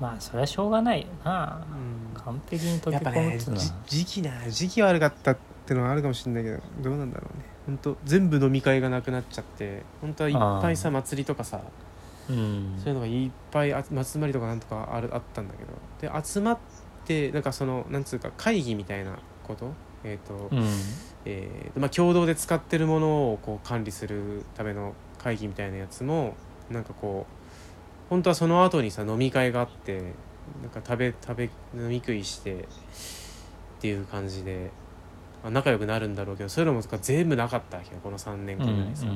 [0.00, 1.64] まあそれはしょうがないよな。
[1.70, 1.78] うん、
[2.18, 3.62] うん完璧に溶け込むっつうのは。
[3.86, 7.44] じ時期な時期悪かったってのはあるかもしれないけどどうなんだろうね。
[7.66, 11.60] 本当全部飲み会がなくなっちゃって本当はいっぱいさ祭りとかさ
[12.28, 12.74] うん。
[12.78, 16.12] そういうのがいっぱいあ集まりとかなんとかあるあったんだけど。
[16.14, 16.58] で集まっ
[17.04, 19.72] てなんかそのなんつうか会議みたいなこと？
[20.04, 20.68] えっ、と、うん
[21.28, 26.36] えーまあ、共同で使ってるものをこう管理するための会議みたいなやつも
[26.70, 30.00] なんかこう本当はその後にさ飲み会があって
[30.62, 32.58] なんか食べ食べ飲み食いしてっ
[33.80, 34.70] ていう感じで、
[35.42, 39.06] まあ、仲良くなるんだろうけどそういうのも全部なかったわけよこの3年うん間ぐらいさ、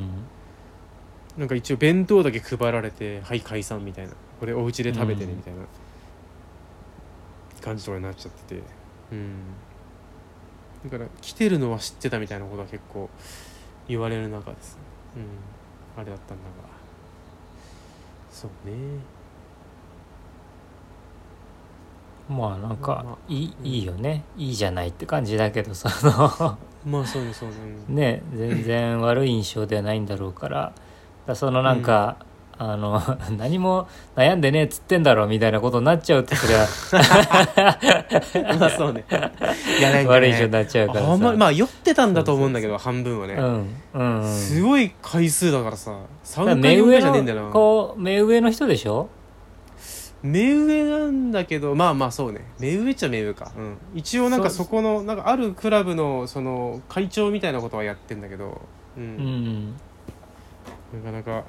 [1.38, 4.14] なんか一応弁当だけ配られてはい解散みたいな。
[4.40, 5.37] これお家で食べてねうん。
[5.37, 5.61] みたいな
[7.61, 8.62] 感じとかになっちゃってて。
[9.12, 9.35] うん
[10.85, 13.11] だから来てるのは知ってたみたいなことは結構
[13.88, 14.79] 言われる中です
[15.16, 16.01] うん。
[16.01, 16.69] あれだったんだが。
[18.31, 18.75] そうね。
[22.29, 23.66] まあなんまかあいいうん。
[23.66, 24.25] いいよね。
[24.37, 27.55] いいじゃないって感じだけどさあ まあそうねそうね。
[27.88, 30.57] のね全然悪い印象ではないんだろうから。
[30.61, 30.73] だか
[31.27, 32.16] らそのなんか、
[32.62, 33.01] あの
[33.38, 36.66] 何も悩んでねえっつってんだろみたいなことになっちゃうとそれは
[38.61, 39.03] まあそうね。
[39.79, 41.11] いやね、悪い印象になっちゃうからさ。
[41.12, 44.31] あんままあ酔ってたんだと思うんだけど半分はね、うんうんうん。
[44.31, 45.92] すごい回数だからさ
[46.23, 47.53] 3だから回4目上回じゃねえんだよのな。
[47.55, 49.09] こう目上の人でしょ？
[50.23, 52.44] 目上なんだけどまあまあそうね。
[52.59, 58.61] 目上っちゃ目上か、うん、一応なんかそこのなんかあるクラブのその会長みたいなことはやってんだけど、
[58.99, 59.03] うん。
[59.03, 59.07] う
[60.99, 61.03] ん。
[61.03, 61.44] なかなか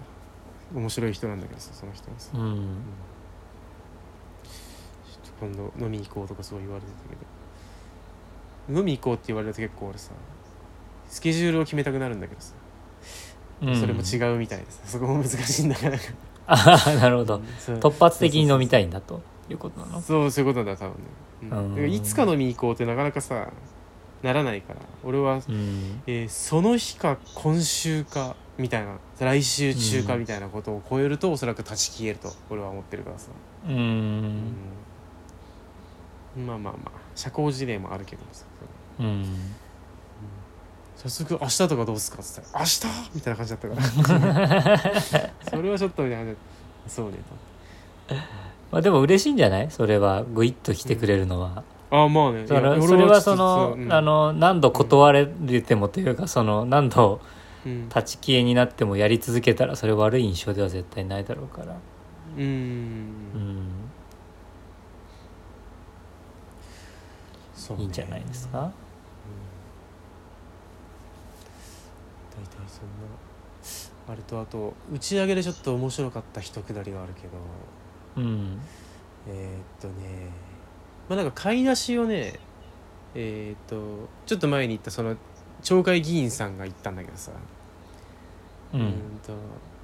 [0.73, 2.57] 面白い人なんだけどさその人もさ、ちょうんっ
[5.23, 7.21] と今度飲み行こうとかそう言われてたけど。
[8.79, 10.11] 飲み行こうって言われると結構俺さ
[11.07, 12.53] スケジュールを決めたくなるんだけどさ、
[13.61, 13.75] うん。
[13.75, 15.97] それも違うみたいでさそこも難しいんだから。
[16.47, 17.41] ああなるほど。
[17.79, 19.21] 突発的に飲みたいんだと。
[19.49, 20.01] いうことなの？
[20.01, 21.91] そうそういうことだ多分ね、うん。
[21.91, 23.51] いつか飲み行こうってなかなかさ
[24.21, 24.79] ならないから。
[25.03, 26.01] 俺は、うん。
[26.07, 33.29] えーその日か今週かみたいな来週中かみたいなことを超えると、おそらく断ち消えると俺は思ってるからさ、
[33.67, 34.53] ううん。
[36.45, 38.45] まあまあまあ社交辞令もあるけどもさ
[38.99, 39.25] うん。
[40.95, 42.81] 早速明日とかどうすかっつったら明日
[43.15, 44.77] みたいな感じだったから。
[45.49, 46.33] それはちょっとみたいな
[46.87, 47.17] そうね
[48.71, 49.71] まあでも嬉しいんじゃない？
[49.71, 52.45] それはグイッと来てくれるのは、とあまあね。
[52.47, 52.61] それ
[53.05, 53.91] はその、うん。
[53.91, 57.19] あの何度断られてもというかその何度
[57.65, 57.89] うん。
[57.89, 61.75] 立ち消えになってもやり続けたらそれ悪い印象では絶対ないだろうから。
[62.37, 62.43] うん。
[62.43, 63.07] うん。
[67.53, 67.83] そうね。
[67.83, 68.59] いいんじゃないですか？
[68.59, 68.71] 大
[72.43, 72.85] 体そん
[74.07, 77.33] なあれとあと打ち上げでちょっと面白かった一くだりがあるけど。
[78.17, 78.59] うん。
[79.27, 80.29] えーっとね。
[81.07, 82.39] まあなんか買い出しをね
[83.13, 85.15] えーっとちょっと前に言ったその
[85.61, 87.31] 町会議員さんが言ったんだけどさ。
[88.73, 88.93] ううん
[89.25, 89.33] と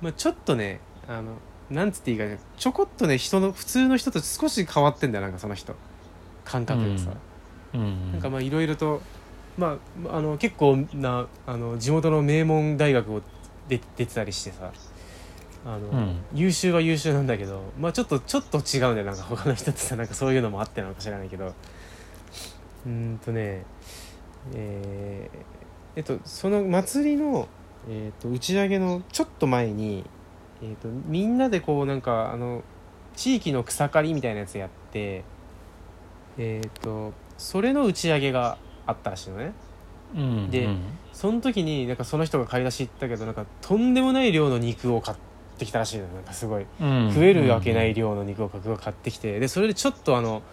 [0.02, 1.34] まあちょっとねあの
[1.70, 5.76] なんつっていいかねちょこっとね人の普通の人と少し変わってんだよなんかその人。
[6.46, 7.12] 感覚でさ、
[7.74, 8.12] うん。
[8.14, 9.02] なんかまあいろいろと
[9.58, 13.22] まああの結構なあの地元の名門大学を
[13.68, 14.72] 出出てたりしてさ。
[15.66, 16.20] あの、うん。
[16.34, 21.48] 優秀は優秀なんだけどまあちょっとちょっと違うんだよなんか他の人ってさなんかそういうのもあってなのか知らないけど。
[21.48, 23.66] うーんとね
[24.54, 25.57] えー
[25.98, 27.48] えっとその祭りの、
[27.90, 30.06] えっと打ち上げのちょっと前に、
[30.62, 32.64] えっとみんなでこうなんかあの
[33.16, 35.24] 地域の草刈りみたいなやつやって
[36.38, 39.54] えっ、とそれの打ち上げがあったらしいのね。
[40.16, 40.82] うんでうん。
[41.14, 45.18] その時になんかその人が買い出し行ったけどなんかとんでもない量の肉を買っ
[45.58, 46.10] てきたらしいのよ。
[46.14, 46.66] なんかすごい。
[46.80, 49.40] うん食えるわけない量の肉を買ってきて。
[49.40, 50.44] でそれでちょっとあの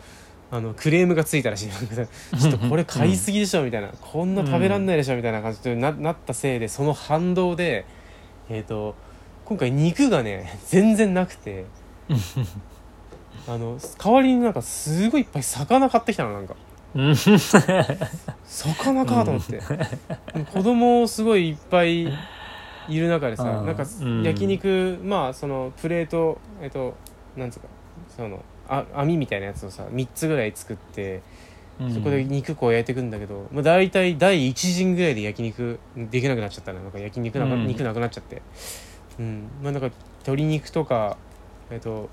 [0.54, 1.68] あのクレームがついたらしい。
[2.38, 7.84] ちょっとこれ買いすぎでしょみたいな、こんな食べらんないでしょみたいな感じでななったせいでその反動で
[8.48, 8.94] えっ、と
[9.46, 11.64] 今回肉がね全然なくて。
[13.46, 16.54] あの代わりになんかすごいいっぱい魚買ってきたのなんか。
[16.94, 19.60] うん魚かと思って、
[20.52, 22.04] 子供すごいいっぱい
[22.88, 23.66] いる中でさうん。
[23.66, 24.22] なんかうん。
[24.22, 26.94] 焼肉、まあそのプレートえっと
[27.36, 27.66] なんつうか
[28.16, 31.22] そのあ網みたいなやつをさ3つぐらい作って
[31.92, 36.80] そこで肉こう焼いていくんだけど、まあ、大体第1陣ぐらいで焼肉できなくなっちゃったの。
[36.80, 37.66] なんか焼肉な,、うん。
[37.66, 38.42] 肉なくなっちゃって。
[39.18, 39.48] うん。
[39.62, 41.16] まあなんか鶏肉とか
[41.70, 42.08] えっと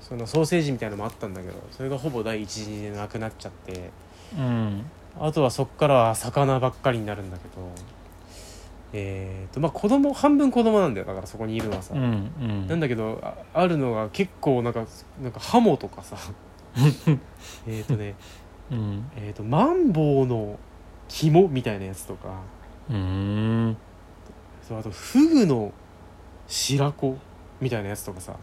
[0.00, 3.90] そのソーセージみたいなのもあったんだけどそれがほぼ第一陣でなくなっちゃって。
[4.36, 4.84] うん。
[5.20, 7.70] あとはそっからは魚ばっかりになるんだけど
[8.92, 11.06] えー、とまあ子供半分子供なんだよ。
[11.06, 12.66] だからそこにいるのはさ、うんうん。
[12.66, 14.86] なんだけどああるのが結構なんか
[15.20, 16.16] なんかハモとかさ。
[17.66, 18.14] えっとね
[18.70, 19.10] うん。
[19.16, 20.58] えー、とマンボウの
[21.08, 22.28] 肝みたいなやつとか。
[22.90, 23.76] うん。
[24.62, 25.72] そうあとフグの
[26.46, 27.18] 白子
[27.60, 28.36] みたいなやつとかさ、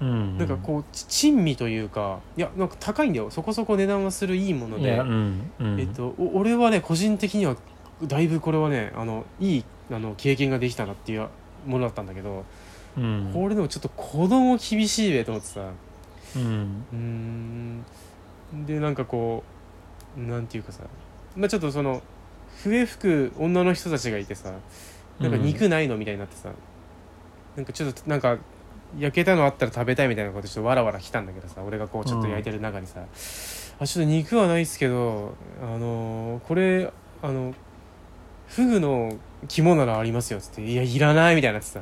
[0.00, 3.30] うんなんかこうち珍味というかいやなんか高いんだよ。
[3.30, 5.80] そこそこ値段はするいいもので、うんうん。
[5.80, 7.56] えっと、お俺はね個人的には
[8.02, 11.28] だいぶこれはねあのいいあの経験ができたなっていう
[11.66, 12.44] ものだったんだけど、
[12.96, 13.30] うん。
[13.32, 15.70] これでもちょっと子供厳しいべと思ってさ。
[16.36, 17.84] うん。
[18.66, 19.44] でなんかこ
[20.16, 20.84] うなんていうかさ。
[21.36, 22.02] まあちょっとその
[22.62, 24.52] 笛吹く女の人たちがいてさ
[25.18, 26.50] なんか肉ないのみたいになってさ、
[27.56, 28.36] なんかちょっとなんか
[28.98, 33.00] 焼けたのあったら食べたいみたいなことちょっとわらわら来たんだけどさ俺がこうちょっと焼いてる中にさ、
[33.80, 37.54] あちょっと肉はないっすけどあのーこれあの
[38.48, 39.16] フグの
[39.48, 41.80] 肝ならありますよっつって「いやいらない」みたいになってさ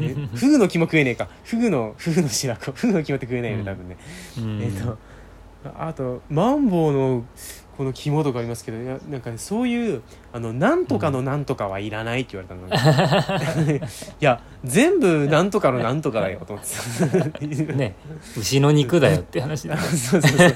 [0.00, 1.28] えフグの肝食えねえか。
[1.44, 2.72] フグのフグの白子。
[2.72, 3.96] フグの肝って食えないよね多分ね、
[4.38, 4.62] うん。
[4.62, 4.98] えっ、と
[5.76, 7.24] あとマンボウの
[7.76, 13.80] この肝とかありますけどいやなんかねそういうあのなんとかのなんとかはいらないって言われたの、 い
[14.20, 17.06] や全部なんとかのなんとかだよと思ってさ
[17.76, 17.94] ね
[18.36, 19.76] 牛の肉だよって話だ。
[19.78, 20.54] そうそうそう。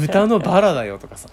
[0.00, 1.28] 豚のバラだよとかさ。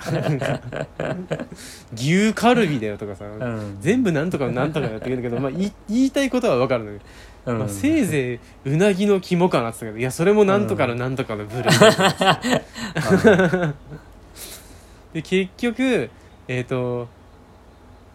[1.94, 3.78] 牛カルビだよとかさ、うん。
[3.80, 7.00] 全部なんとかのなんとかだよって言うんだけど、まあ、言い言いたいことは分かるのよ、
[7.46, 7.60] うん。
[7.60, 11.86] まあ、せいぜいうなぎの肝かなって言ったけどいやそれもなんとかのなんとかの部類だ
[13.68, 13.74] よ
[15.15, 16.10] で結局
[16.47, 17.08] えっ、と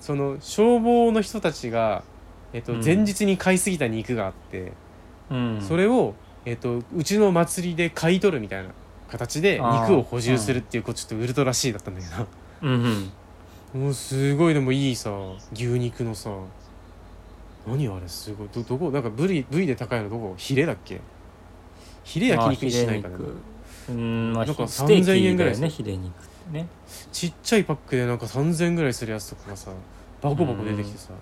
[0.01, 2.05] その消防の人たちが、
[2.53, 2.85] えっとうん。
[2.85, 4.73] 前日に買いすぎた肉があって、
[5.31, 5.61] うん。
[5.67, 8.71] それを、えっとうちの祭りで買い取るみたいな
[9.11, 12.27] 形で肉を補充するっていうこうちょっとウルトラ C だったんだけど。
[12.63, 13.11] うん
[13.75, 13.83] うん。
[13.83, 15.11] もうすごいでもいいさ
[15.53, 16.31] 牛肉のさ。
[17.67, 18.49] 何あれすごい。
[18.53, 20.35] どどこなんか部位部位で高いのどこ？
[20.37, 21.01] ヒレだっけ？
[22.05, 23.41] ヒレ焼肉にしないかなまあヒレ肉。
[23.89, 26.67] うんまあなんかステーキ3000円ぐらいねヒレ肉ね。
[27.13, 29.71] ちっちゃいパックでなんか3000円ぐらいするやつとかがさ
[30.21, 31.13] バコバコ出てきてさ、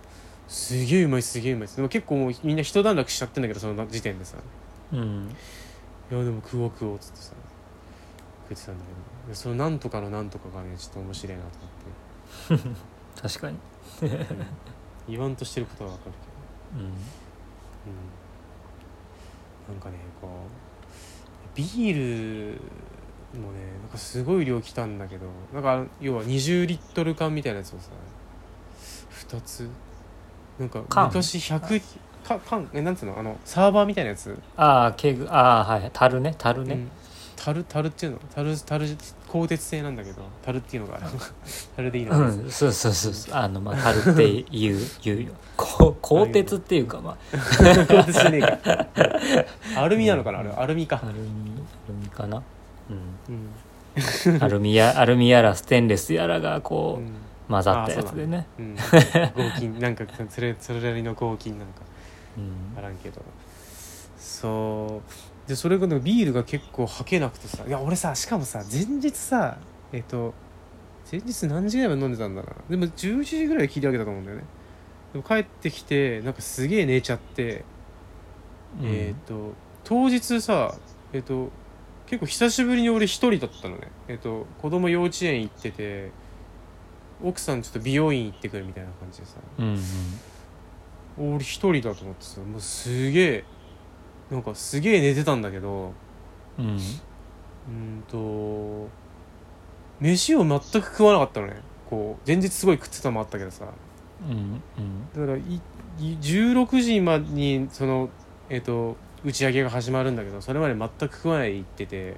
[0.48, 4.36] すげえうまいすげえうまいでも結構もうみんな一段落しちゃってんだけどその時点でさ。
[4.92, 5.36] うん。
[6.10, 7.34] いやでも食おう食おうっつってさ
[8.48, 9.34] 食ってたんだけど。
[9.34, 11.48] そのなんとかのなんとかがねちょっと面白いなと
[12.50, 12.80] 思って、
[13.22, 13.58] 確かに。
[14.02, 14.46] うん。
[15.08, 16.84] 言わんとしてることはわかるけど。
[16.84, 16.86] うん。
[16.86, 16.92] うん、
[19.74, 22.60] なんかねこうビール
[23.34, 27.90] もねなんかすごい量来たんだけどなんか要は20リットル缶みたいなやつをさ
[29.28, 29.68] 2つ
[30.58, 31.06] なんか缶？
[31.08, 31.82] 昔100
[32.24, 32.68] か缶？
[32.72, 33.18] えなんつうの？
[33.18, 35.90] あのサーバーみたいなやつ、ああケグああはい。
[35.92, 36.74] 樽ね樽ね。
[36.74, 36.90] うん、
[37.36, 37.62] 樽？
[37.64, 38.18] 樽っていうの？
[38.34, 38.86] 樽樽
[39.28, 41.06] 鋼鉄製なんだけど樽っていうのがある。
[41.76, 42.18] 樽でいいの？
[42.18, 42.50] うかな、ん。
[42.50, 43.34] そうそうそうそう。
[43.34, 45.32] あのまあ樽って言う 言うよ。
[45.56, 47.16] こ鋼鉄っていうかま
[49.76, 49.80] あ。
[49.80, 50.40] アルミなのかな？
[50.40, 51.00] あれアルミか。
[51.02, 51.20] ア、ルミ
[51.86, 52.42] アルミかな？
[52.90, 53.34] うん。
[53.34, 53.48] うん
[54.40, 57.12] アルミや アルミやらステンレスやらがうこうん。
[57.48, 58.46] 混ざったやつでね。
[58.58, 61.82] うん、合金 なんかそれそれなりの合金なんか。
[62.36, 63.22] うんあらんけど。
[64.18, 65.02] そ
[65.46, 65.48] う。
[65.48, 67.64] でそれがねビールが結構吐けなくてさ。
[67.66, 69.56] いや俺さしかもさ前日さ
[69.92, 70.34] えっ、と
[71.10, 72.48] 前日何時ぐらいまで飲んでたんだな。
[72.68, 74.44] でも11時ぐらいで切り上げたと思うんだよね。
[75.14, 77.64] でも帰ってきてなんかすげえ寝ちゃって、
[78.82, 80.74] えっ、と当日さ
[81.14, 81.50] えっ、と
[82.08, 83.88] 結構久しぶりに俺一人だったのね。
[84.08, 86.10] えっ、と子供幼稚園行ってて
[87.22, 89.34] 奥さんちょっと美容院行ってくるみたいな感じでさ。
[89.58, 89.78] うん
[91.18, 91.34] うん。
[91.34, 93.44] 俺一人だと思ってさもうすげえ
[94.30, 95.92] なんかすげえ寝てたんだけど
[96.58, 96.76] うん。
[96.76, 98.88] んと
[100.00, 101.60] 飯を全く食わなかったのね。
[101.90, 103.66] こう前日すごい食ってたのもあったけどさ。
[104.26, 105.10] うんうん。
[105.14, 105.60] だからいい
[106.20, 108.08] 16時までにその
[108.48, 112.16] えっ、と打ち上げが始まるんだけどそれまで全く食わないで行ってて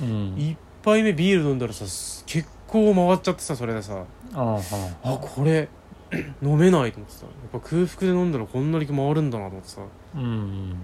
[0.00, 0.34] うん。
[0.36, 4.04] 一杯目ビール飲んだらさす結構回っちゃってさそれでさ。
[4.34, 4.58] あ
[5.02, 5.68] あこれ
[6.42, 9.82] 飲めないと思ってさやっぱ空腹で飲んだらこんなに回るんだなと思ってさ。
[10.14, 10.74] うん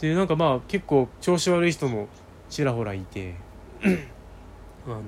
[0.00, 2.08] でなんかまあ結構調子悪い人も
[2.50, 3.34] ちらほらいて
[4.86, 5.02] あの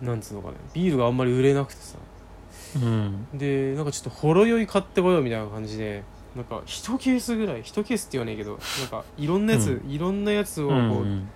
[0.00, 1.96] なんつうのかねビールがあんまり売れなくてさ。
[2.76, 3.26] うん。
[3.34, 6.02] でなんかちょっとほろ酔い買ってこようみたいな感じで
[6.36, 11.28] なんか1ケースぐらい1ケースって言わないけどなんかいろんなやつ、いろんなやつをうこう、ん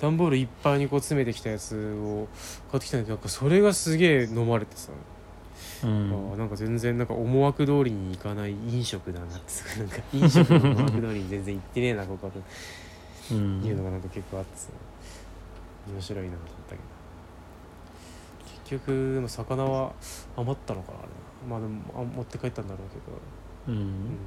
[0.00, 2.26] 段ボールいっぱいにこう詰めてきたやつを
[2.70, 4.92] 買ってきたんだけどなんかそれがすげえ飲まれてさ、
[5.84, 12.40] うあんーなんか全然なんか思惑通りにいかない飲食だなってさなんか飲食の思惑通りに全然行ってねえなここはと。
[13.32, 13.62] うん。
[13.62, 14.68] いうのがなんか結構あってさ。
[15.92, 16.82] 面白いなと思ったけど。
[18.70, 19.92] 結局でも魚は
[20.36, 21.08] 余ったのかなあれ
[21.48, 23.18] まあでもあ持って帰ったんだろうけど、
[23.70, 23.76] うん。
[23.76, 24.18] うん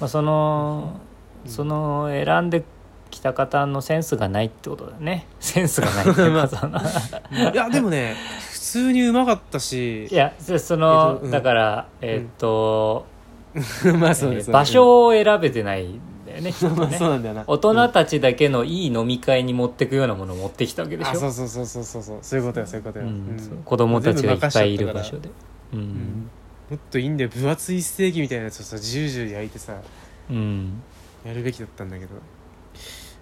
[0.00, 1.00] まあその
[1.44, 2.64] うんその選んで
[3.10, 5.26] きた方のセンスがないってことだね。
[5.40, 7.52] センスがないっていうか その。
[7.52, 8.16] いやでもね
[8.52, 10.06] 普通にうまかったし。
[10.06, 11.30] いやそその、えっとうん。
[11.30, 13.06] だからえっと、
[13.98, 16.44] まあそうですえー場所を選べてないんだよね。
[16.44, 17.44] ねそうなんだよな。
[17.46, 21.10] 大人たちだけのいい飲み会に持ってくようなものを持ってきたわけでしょ。
[21.10, 22.18] あそうそうそうそうそうそう。
[22.20, 23.12] そういうことよそういうことよ、うん。
[23.12, 23.38] うん。
[23.38, 23.58] そう。
[23.64, 25.30] 子供たちがいっぱいいる場所で。
[25.72, 26.30] うん
[26.70, 27.30] もっといいんだよ。
[27.30, 29.80] 分厚いステーキみたいなやつをさジュージュー焼いてさ
[30.30, 30.82] うん。
[31.24, 32.14] やるべきだったんだけど。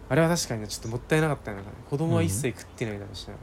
[0.09, 1.63] あれは確かにねちょっともったいなかったよな。
[1.89, 3.35] 子供は一切食ってないだろうしな、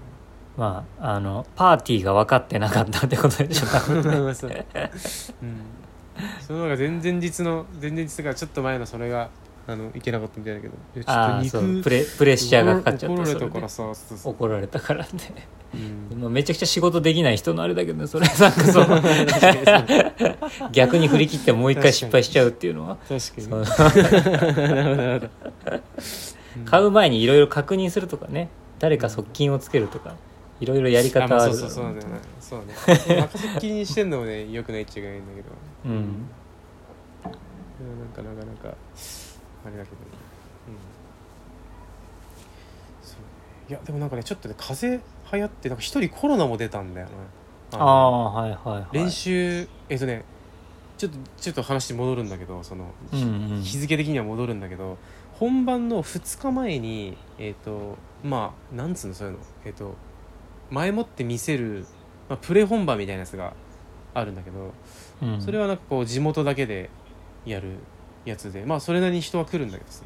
[0.58, 3.68] まああのパーティーが分かってなかったってことでしょ。
[3.68, 4.52] 多分ねまあそう。
[4.52, 5.58] うん。
[6.40, 9.30] その方が前々日の前々日がちょっと前のそれが
[9.68, 10.74] あのいけなかったみたいだけど。
[10.96, 15.10] いやちょああっと肉プレプレッシャーがかかっちゃっ怒られたからさそうそう怒られたからね、
[16.12, 16.22] うん。
[16.22, 19.02] まあ、めちゃくちゃ仕事できない人のあれだけどねそれなんかその
[20.72, 22.98] 逆に振り切ってもう一回失敗しちゃうっていうのは。
[23.08, 23.20] 確
[23.50, 23.62] か
[25.22, 25.30] に。
[26.66, 28.50] 買う前にいろいろ確認するとかね。
[28.80, 30.16] 誰か側近をつけるとか。
[30.60, 32.20] いろいろやりあまあ方あるそうそうそうなんだよね。
[32.40, 32.66] そうね。
[32.88, 35.48] 任せっきりにしてんのもねよくないっちゃいけないんだけど。
[35.86, 35.92] うん。
[35.92, 36.30] うん
[37.82, 38.78] なんかなかなか
[39.66, 40.02] あれだけどね、
[40.68, 40.76] うん、
[43.08, 43.20] そう。
[43.70, 47.08] いやでもなんかねちょっとね風邪流行ってなんか一人コロナも出たんだよ
[47.72, 48.86] なああはいはいはい。
[48.92, 50.24] 練習えっとね
[50.98, 53.62] ちょっとちょっと話戻るんだけどその、うんうん。
[53.62, 54.98] 日付的には戻るんだけど
[55.34, 59.96] 本番の2日前にえっ、とまあなんつうのそういうのえっ、と
[60.70, 61.86] 前もって見せる、
[62.30, 63.54] まあ、プレ本番みたいなやつが
[64.14, 64.74] あるんだけど
[65.22, 65.42] うん。
[65.42, 66.90] それはなんかこう地元だけで
[67.46, 67.78] やる
[68.26, 70.04] やつでまあそれなりに人は来るんだけどさ。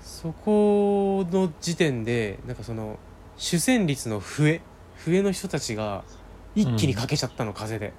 [0.00, 2.98] そこの時点でなんかその
[3.36, 4.62] 主戦率の笛
[4.96, 6.02] 笛の人たちが
[6.54, 7.92] 一気にかけちゃったの、風で。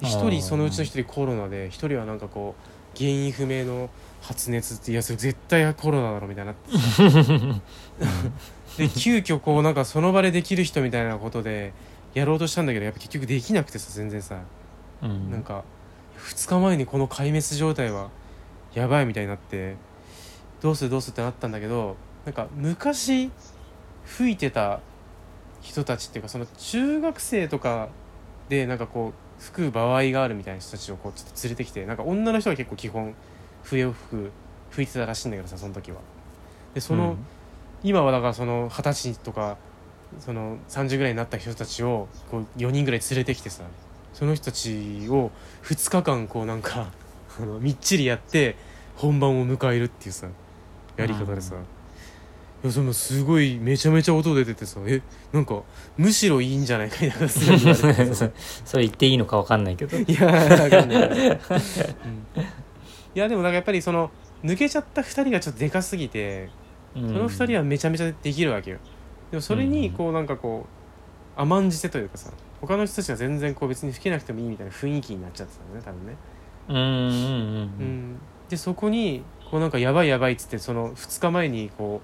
[0.00, 3.90] で一人そのうちの一人コロナで一人はなんかこう原因不明の
[4.20, 6.56] 発熱っていやそれ絶対コロナだろみたいにな
[8.76, 11.72] で急遽こうなんかその場でできる人みたいなことで
[12.14, 14.40] やろうとしたんだけどやっぱ結局できなくてさ全然さ。
[15.02, 15.30] うん。
[15.30, 15.64] なんか
[16.18, 18.10] 2日前にこの壊滅状態は
[18.74, 19.76] やばいみたいになって
[20.60, 23.30] どうするどうするってなったんだけどなんか昔
[24.04, 24.80] 吹いてた
[25.60, 27.88] 人たちっていうかその中学生とか
[28.48, 33.14] でなんかこう吹く場合があるみたいな人たちをこうちょっと連れてきてなんか女の人が結構基本
[33.62, 34.30] 笛を吹く
[34.70, 35.98] 吹いてたらしいんだけどさその時は。
[36.74, 37.16] でその、
[37.82, 39.56] 今はだからその二十歳とか
[40.20, 43.64] その30ぐらいになった人たちをこう4人ぐらい連れてきてさ
[44.12, 45.30] その人たちを
[45.64, 46.88] 2日間こうなんか
[47.40, 48.56] あのみっちりやって
[48.96, 50.28] 本番を迎えるっていうさ
[50.96, 51.62] やり方でさ、うん。
[51.62, 51.64] い
[52.64, 55.00] やそのすごいめちゃめちゃ音出ててさえ
[55.32, 55.62] なんか
[55.96, 59.96] むしろいいんじゃないかみたいな それ言っていいのか分かんないけど。
[59.96, 61.38] いやーわかんない、うん。
[63.14, 64.10] いやでもなんかやっぱりその
[64.44, 66.50] 抜けちゃった2人がちょっとでかすぎて
[66.94, 68.78] そその2人はめちゃめちゃできるわけよ。
[69.30, 70.66] でもそれにこうなんかこ
[71.36, 72.30] う甘んじてというかさ
[72.60, 76.16] 他の人たちは全然こう別に吹けなくてもいいみたいな雰囲気になっちゃってたのね多分ね
[76.68, 78.12] うんうんうんううん。
[78.14, 82.00] んでそこにこうなんかやばいやばいっつってその2日前にこ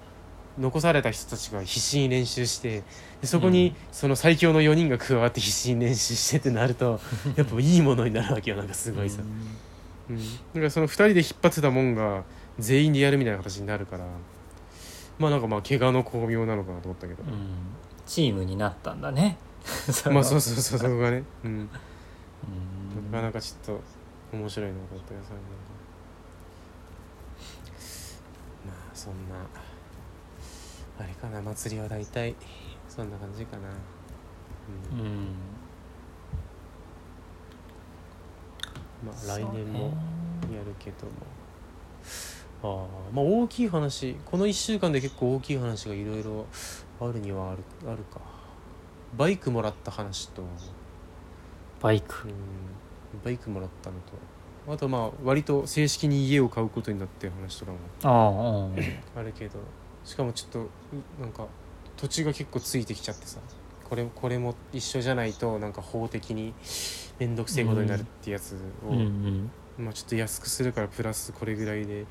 [0.57, 2.83] う残された人たちが必死に練習して
[3.21, 3.75] でそこにうん。
[3.91, 6.99] その最強の4人が加わって必死に練習してってなると
[7.35, 9.21] やっぱいいものになるわけよなんかすごいさ、
[10.09, 10.23] うん、だ
[10.55, 12.23] からその2人で引っ張ってたもんが
[12.59, 14.05] 全員でやるみたいな形になるから
[15.19, 17.29] まあなんかまあ怪我の巧妙なのかなと思ったけど、うん。
[18.05, 19.37] チームになったんだね。
[20.11, 21.69] まあそうそうそうそこがね、うん、うん。
[23.11, 23.81] なかなかちょっと
[24.35, 25.55] 面白いのがあったよそれなんか
[28.65, 29.35] まあそんな
[30.97, 32.35] あれかな祭りは大体
[32.87, 33.67] そんな感じかな。
[34.93, 35.27] うん、うん。
[39.05, 39.93] まあ来年も
[40.53, 41.11] やるけども。
[42.63, 46.45] ああまあ大きい話この1週間で結構大きい話がいろいろ
[47.01, 48.21] あるにはあるあるか。
[49.17, 50.43] バイクもらった話と、
[51.81, 52.27] バイク。
[52.27, 52.33] うん、
[53.23, 54.13] バイクもらったのと
[54.67, 57.71] あとまあ割と正式に家を買うことになってる話とか
[58.03, 58.71] も。
[59.15, 59.59] あるけど
[60.03, 60.69] しかもちょっとう
[61.21, 61.47] なんか
[61.97, 63.39] 土地が結構ついてきちゃってさ。
[63.87, 66.55] これこれも一緒じゃないとなんか法的に
[67.19, 69.51] 面倒くせえことになるってやつを、うんうん。
[69.85, 72.05] まあ、ちょっと安くするからプラスこれぐらいで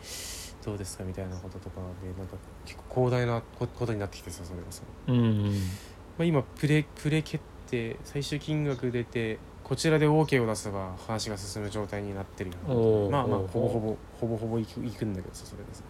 [0.65, 5.53] どうですかみたいなこととかでなんか結構広大なこことになってきてさそれがさ、うんうん。
[5.53, 5.59] ま
[6.21, 15.83] あ、今プレプレ決定最終金額出てこちらで OK を出せば話が進む状態になってるよまあまあほぼほぼほぼほぼいくいくんだけどさそれでさ。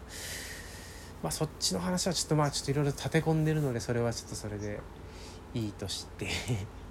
[1.22, 4.78] まあそっちの話はちょっとまあちょっといろいろ立て込んでるのでそれはちょっとそれで
[5.54, 6.28] いいとして。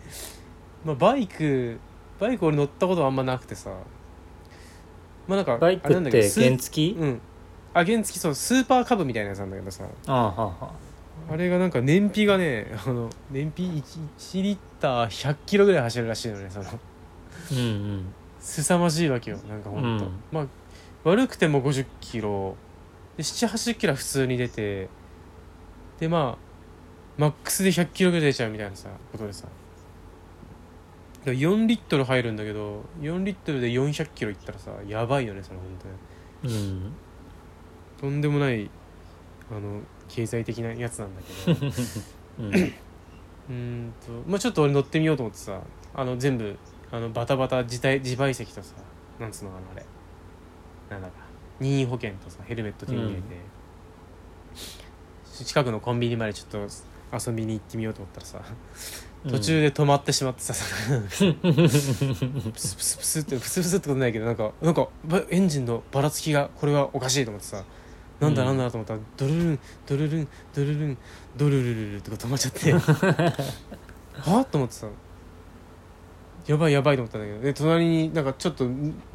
[0.83, 1.79] まあバイク
[2.19, 3.69] バイク俺乗ったことはあんまなくてさ。
[5.27, 6.97] まあなんかバイあれなんクってだけどスー原付き？
[6.99, 7.21] うん。
[7.73, 9.85] あ原付そうスーパーカブみたいなやつなんだけどさ。
[10.07, 10.71] ああはあはあ
[11.29, 13.81] あれがなんか燃費がね あの燃費 1,
[14.17, 16.65] 1リッター100キロぐらい走るらしいのねその。
[17.51, 18.13] うんうん。
[18.39, 20.11] 凄まじいわけよなんかほんと、うん。
[20.31, 20.47] まあ
[21.03, 22.55] 悪くても50キロ。
[23.17, 24.89] で780キロは普通に出て。
[25.99, 26.43] でまあ
[27.17, 29.47] マックスで100キロぐらい出ちゃうみたいなさことでさ。
[31.19, 35.69] だから4リットル入るんだけど4リットルで400キロいったらさやばいよねその本
[36.41, 36.93] 当にうん。
[38.01, 38.69] とんでもない
[39.49, 39.79] あの
[40.13, 42.67] 経済的なやつなんだけど。
[43.49, 43.93] うん。
[44.05, 45.59] とまあちょっと俺乗ってみようと思ってさ
[45.95, 46.55] あの全部
[46.91, 48.75] あのバタバタ自体自賠責とさ
[49.19, 49.85] なんつうのかなあれ。
[50.89, 51.13] なんだか
[51.59, 53.23] 任意保険とさヘルメット手に入れて、
[55.43, 56.67] 近くのコンビニまでちょっと
[57.29, 58.41] 遊びに行ってみようと思ったらさ
[59.29, 60.59] 途中で止まってしまってさ、 プ
[62.59, 67.63] スプスプスってプスプスってことないけどなんかなんかばエンジンのばらつきがこれはおかしいと思ってさ
[68.19, 70.97] なんだうんなんだと思ったらドルルンドルルンドルルン
[71.35, 72.73] ドルルルルってこう止まっちゃって
[74.21, 74.87] はっと思ってさ
[76.45, 78.65] やばいやばいと思ったんだけどで隣になんかちょっと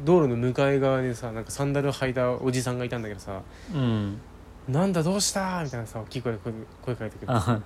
[0.03, 3.41] 道路の向かい側にさなんかサンダル履いたおじさんがいたんだけどさ
[3.73, 4.19] うん
[4.67, 7.61] 「なんだどうした?」みたいなさ大きい声で声声かけてくれてあ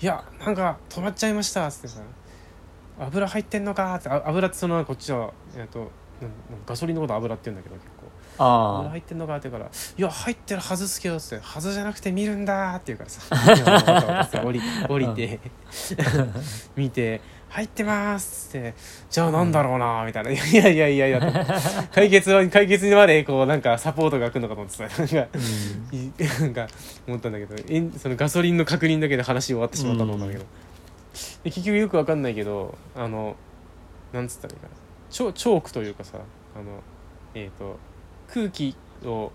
[0.00, 2.00] いやなんか止まっちゃいました」っつってさ
[2.98, 5.90] 「油入ってんのか?」ってあ油ってそのこっちは、えっと
[6.66, 7.93] ガソリンのこと油って言うんだけど結構「油
[8.38, 14.40] あ入ってんのか?」って言うから「いや入ってるはずっすけど」っつって「はずじゃなくて見るんだ」って言うからさ。
[14.44, 15.40] 降り降りて
[16.76, 18.74] 見て「入ってます」っつって
[19.08, 21.20] 「じゃあなんだろうな」みたいな「いやいやいやいや」
[21.94, 24.98] 解決は解決にまでこうなんかサポートが来るのかと思ってさ。
[24.98, 25.28] なんか
[25.92, 25.98] うん。
[25.98, 26.66] いなんか
[27.06, 27.56] 思ったんだけど
[27.98, 30.46] そのガソリンの確認だけで話終わってしまったと思ったんだけど、
[31.44, 33.36] で結局よくわかんないけどあの
[34.12, 34.72] なんつったらいいかな。
[35.10, 36.18] チョチョークというかさ
[36.56, 36.82] あの
[37.34, 37.78] えっ、と
[38.28, 39.32] 空気を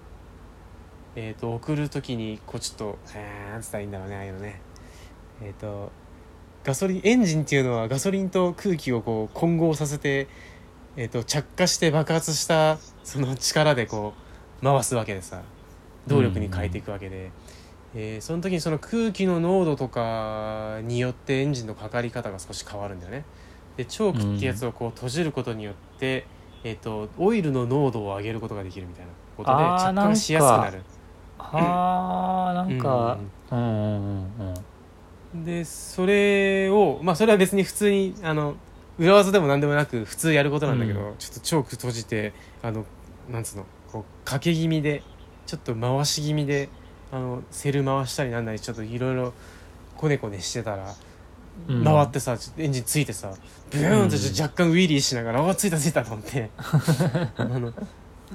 [1.16, 4.62] えー、と送る時にこうちょっとえーつったらいいんだろうねああいうのね。
[5.42, 5.92] えっ、と
[6.64, 10.28] ガソリンエンジンっていうのはガソリンと空気をこう混合させて、
[10.96, 14.14] えー、と着火して爆発したその力でこ
[14.62, 15.42] う回すわけでさ。
[16.08, 17.32] 動力に変えていくわけで、
[17.94, 23.26] えーその時にその空気の濃度とかによってエンジンのかかり方が少し変わるんだよね。
[23.78, 26.26] でチョークってやつをこう閉じることによって、
[26.64, 30.84] えー、とオイルの濃度を上げることができるみたいなことで着火がしやすくなる。
[31.38, 33.18] はあなんか
[35.34, 38.56] でそれをまあそれは別に普通にあの
[38.98, 42.84] 裏技でも何でもなく普通やることなんだけど、うちょっとチョーク閉じてあの
[43.32, 45.02] なんつうのこうかけ気味で
[45.46, 46.68] ちょっと回し気味で
[47.12, 49.34] あのセル回したりなんなりちょっといろいろ
[49.96, 51.09] こねこねしてたら、うん
[51.68, 53.34] 回ってさエンジンついてさ
[53.72, 56.50] ブーンとちょっと若干ウィリーしながら「おついたついた」と思って。
[57.38, 57.74] あの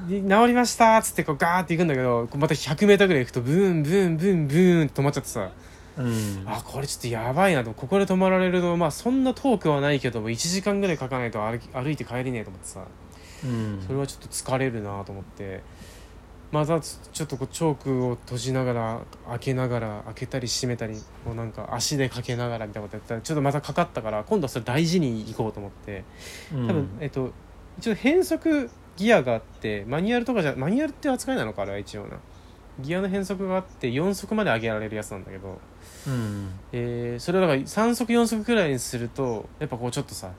[0.09, 5.51] で治りましたっつってこうガーっていくんだけどまた 100m ぐらい行くとブーンブーンブーンブーンって止まっちゃってさ。
[5.97, 6.43] うん。
[6.47, 7.73] あこれちょっとやばいなと。
[7.73, 12.85] ここで止まられるとまあそんな遠くはないけども1時間ぐらいかかないと歩き歩いて帰れねえと思ってさ。
[13.45, 13.85] うん。
[13.87, 15.63] それはちょっと疲れるなと思って
[16.55, 19.01] またちちょっとこうチョークを閉じながら
[19.31, 20.95] 開けながら開けたり閉めたり
[21.25, 26.05] こうなんか足でかけながらみたいなことやったらちょっとまたかかったから今度はそれ大事にいこうと思って。
[26.55, 26.69] うん。
[26.69, 27.33] 多分、えっと
[27.79, 32.19] 一応変速ギアがあってマニュアルとかじゃマニュアルって扱いなのかあれは一応な。
[32.81, 35.61] ギアの変速があって4速まで上げられるやつなんだけど、
[36.07, 36.49] うん。
[36.73, 40.31] えーそれをだから3速4速くらいにするとやっぱこうちょっとさ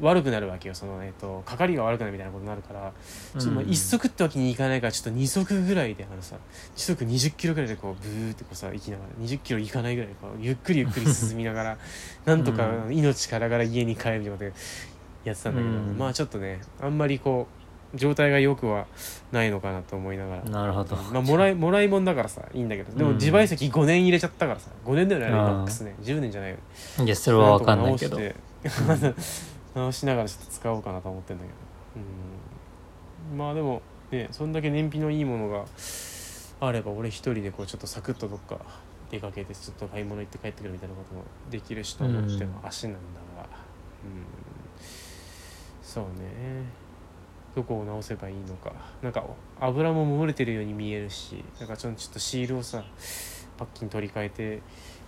[0.00, 0.74] 悪くなるわけよ。
[0.74, 2.92] その、えっとかかりが悪くなるみたいなことになるから
[3.38, 6.36] ちょっとまあ1速ってわけにいかないからちょっと2速ぐらいであのさ
[6.76, 11.78] 時速20キロぐらいでこうブーってこうさ行きながら20キロいかないぐらいでこうゆっくりゆっくり進みながら
[12.26, 14.52] なんとかう命からがら家に帰るみたいなことで
[15.24, 15.98] やってたんだけど、うん。
[15.98, 17.46] まあちょっとねあんまりこ
[17.94, 18.86] う状態が良くは
[19.32, 20.44] ないのかなと思いながら。
[20.44, 20.96] なるほど。
[20.96, 22.92] まあ、もらいもらいもんだからさいいんだけど。
[22.96, 23.16] でもうん。
[23.16, 25.94] 自賠責5年入れちゃったからさ5年だよねマックスね。
[26.02, 26.56] 10年じゃないよ
[26.98, 27.04] ね。
[27.04, 28.18] いやそれは分かんないけど
[29.78, 31.54] 直しながらちょっと使おうかなと思ってんだけど。
[33.30, 33.38] うん。
[33.38, 35.64] まあでもねそんだけ燃費のいいものが
[36.60, 38.58] あれば俺一人でこうちょっとサクッとどっか
[39.10, 42.98] 出かけてちょっと買い物行って帰ってくるみたいなこともできるしと思っても足なんだ
[43.36, 43.48] が。
[44.04, 44.24] うん。
[45.82, 46.64] そうね。
[47.56, 48.72] どこを直せばいいのか。
[49.02, 49.24] なんか
[49.60, 52.84] 油も漏れてるように見えるしなんかちょっとシールをさ
[53.56, 54.62] パッキン取り替えて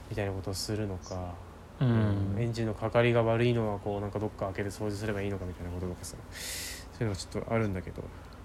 [0.09, 1.35] みたいなことをするのか。
[1.81, 2.37] ううん。
[2.39, 8.03] エんンジンのかかりが悪いのはこうなんかどっか開けて掃除すればいいのかみたいなこととかさそういうのがちょっとあるんだけど、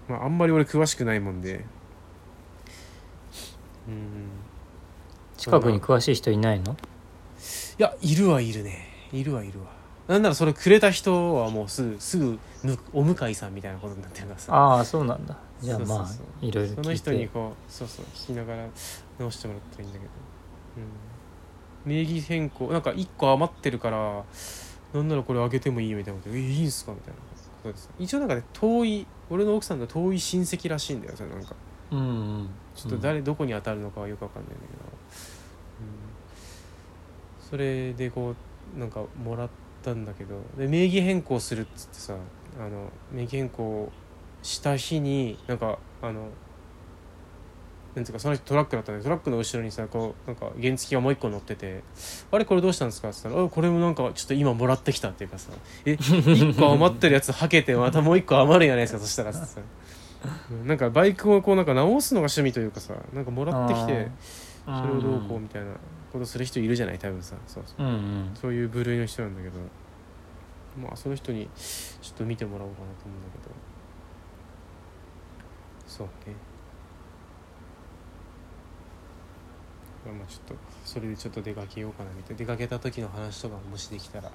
[0.08, 1.64] まあ、あんまり俺詳しくないもんで。
[3.88, 4.28] うん。
[5.36, 6.72] 近くに詳しい人いないの？
[7.78, 8.88] いやいるはいるね。
[9.12, 9.66] いるはいるわ。
[10.08, 14.54] なんならそれくれた人はもうすぐすぐむお向井さんみたいなことになってるからさ。
[14.54, 15.36] ああそうなんだ。
[15.60, 16.08] じゃあまあ
[16.44, 18.66] いろいろその人にこうそうそう聞きながら
[19.18, 20.10] 直してもらったらいいんだけど、
[20.78, 20.84] うん、
[21.86, 24.24] 名義変更なんか1個余ってるから
[24.92, 27.36] なんならこれあげてもいいよみたいなことでえいいんすかみたいな。
[27.66, 27.90] ことです。
[27.98, 31.54] 一応なんかね遠い俺の奥さんが遠い親戚らしいんだよそれなんか。
[31.90, 32.02] うんう
[32.42, 32.50] ん。
[32.74, 34.82] ちょっと誰、どこに当たるのかはよくわかんないんだけど、
[35.80, 38.34] うん、それでこ
[38.76, 39.50] うなんかもらっ
[39.82, 40.36] たんだけど。
[40.58, 42.14] で名義変更するっつってさ
[42.58, 43.90] あの名義変更
[44.42, 46.28] した日になんかあの
[47.96, 51.82] なんていうかその人トラックだったんでトラックの後ろにさこうなんか原付がもう一個乗ってて
[52.30, 55.50] 「あれこれどうしたんですか?」って言ったら「あこれもなんかちょっと今もらってきた」っていうかさ
[55.86, 59.46] 「え一個余ってるやつはけてまたもう一個余るんやないですかそしたら」さ
[60.50, 64.10] うんなんかバイクをこうなんか直すのが趣味というかさなんかもらってきて
[64.66, 65.72] それをどうこうみたいな
[66.12, 67.36] ことする人いるじゃない多分さ。
[67.46, 67.86] そうそう。
[67.86, 68.30] うんうん。
[68.34, 69.60] そういう部類の人なんだけど。
[70.82, 73.54] まあその人にちょっと見てもらおうかなと思うんだけど。
[75.86, 76.34] そうね
[80.06, 82.36] まあまあちょっとそれでちょっと出かけようかなみたいな。
[82.38, 84.30] 出かけた時の話とかももしできたら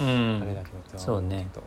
[0.00, 0.40] うん。
[0.42, 1.48] あれだけどってそうね。
[1.52, 1.62] と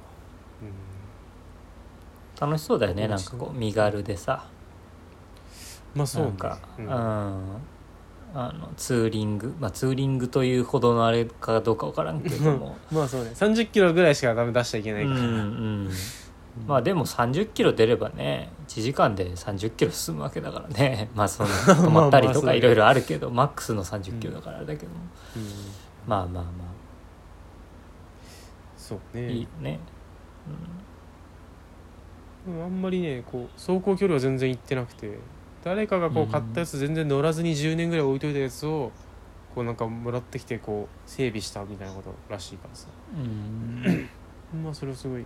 [2.45, 4.45] 楽しそうだよねなんかこう身軽でさ。
[5.95, 6.87] うんまあそうかううん。
[6.87, 6.91] ん
[8.33, 9.53] あのツーリング。
[9.59, 12.77] まあツーリングというほどのあれかどうかわからんけども。
[12.91, 13.31] まあそうね。
[13.35, 15.29] 30キロぐらいしか多分出しちゃいけないから、うんう
[15.89, 15.91] ん
[16.67, 21.09] まあでも30キロ出ればね1時間で30キロ進むわけだからね。
[21.15, 24.99] まあその 止まったりとかいろいろあるけどマックスの30キロだからあれだけども、
[25.35, 25.43] うん。
[26.07, 26.51] まあまあま
[28.77, 29.79] そうあいいねよね、
[32.47, 32.63] うん。
[32.63, 35.17] あんまりねこう走行距離は全然行ってなくて
[35.63, 36.29] 誰かがこううん。
[36.29, 38.91] 買ったやつ全然乗らずに10年ぐらい置いといたやつを
[39.55, 42.87] こうなんかもらってきてこう整備したみたいなことらしいからさ。
[43.15, 44.09] うん。
[44.63, 45.25] まあそれはすごい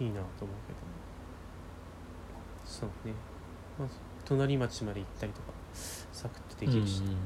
[0.00, 0.78] いいなと思うけど
[2.64, 3.14] そうね、
[3.78, 3.88] まあ、
[4.24, 7.16] 隣町まで行ったりとかサクッとできるし、うん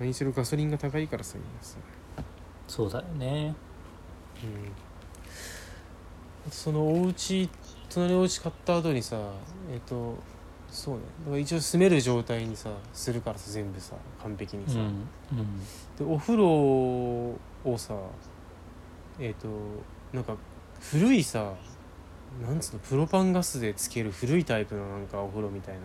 [0.00, 1.76] 何するガソリンが高いからさ今さ
[2.66, 3.54] そうだよね。
[4.42, 4.46] う
[6.48, 6.50] ん。
[6.50, 7.48] そのお家
[7.88, 9.16] 隣のお家買った後にさ
[9.70, 10.16] えっ、と
[10.68, 11.02] そうね。
[11.20, 14.86] だから一応住める状態にさするからさ全部さ完璧にさ、うん
[15.38, 15.60] うん。
[15.96, 17.38] でお風呂を
[17.76, 17.94] さ
[19.20, 19.48] えっ、と
[20.12, 20.34] なんか
[20.90, 21.54] 古いさ
[22.46, 25.80] なんつうのプロパンガスでつける古いタイプのなんかお風呂みたいな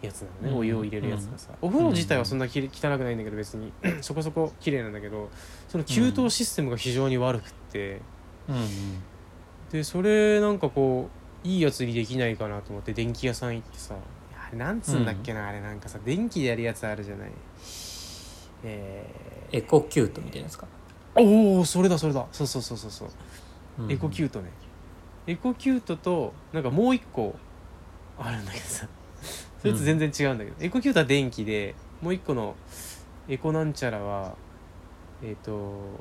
[0.00, 5.30] やつなのね、うんお湯を入れるやつがさ、お風呂自体はそんなきれ汚くないんだけど別にそこそこ綺麗なんだけど
[5.68, 8.00] その給湯システムが非常に悪くって、
[8.48, 8.56] うん
[9.72, 11.08] でそれなんかこ
[11.44, 13.96] ういいやつにできないかなと思って電気屋さん行ってさ
[14.36, 17.32] あれなんつうんだっけな、あれなんかさ電気でやるやつあるじゃない。
[18.62, 19.04] え
[19.52, 22.26] エコキュートみたいなやつか、ー、おおそれだそれだ。
[22.32, 23.14] そうそうそうそうそう、うん
[23.88, 24.50] エコキュートね。
[25.26, 27.34] エコキュートとなんかもう一個
[28.18, 28.88] あるんだけどさ。
[29.62, 32.54] そいつ全然違うんだけど、エコキュートは電気でもう一個の
[33.28, 34.36] エコなんちゃらは
[35.22, 36.00] えっ、と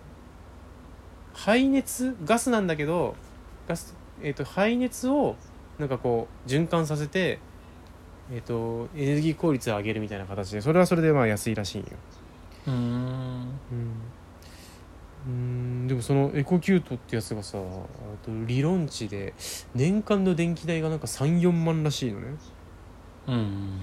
[1.33, 3.15] 排熱ガスなんだけど
[3.67, 5.35] ガス、えー、と排熱を
[5.79, 7.39] なんかこう循環させて
[8.31, 11.87] えっ、とエネルギー効率を上げるみたいな形でそれはそれでまあ安いらしいんよ。
[12.67, 12.75] うーん。
[12.75, 13.51] うん
[15.27, 19.33] うんでもそのエコキュートってやつがさあと理論値で
[19.73, 22.35] 年間の電気代がなんか34万らしいのね。
[23.27, 23.79] うんうん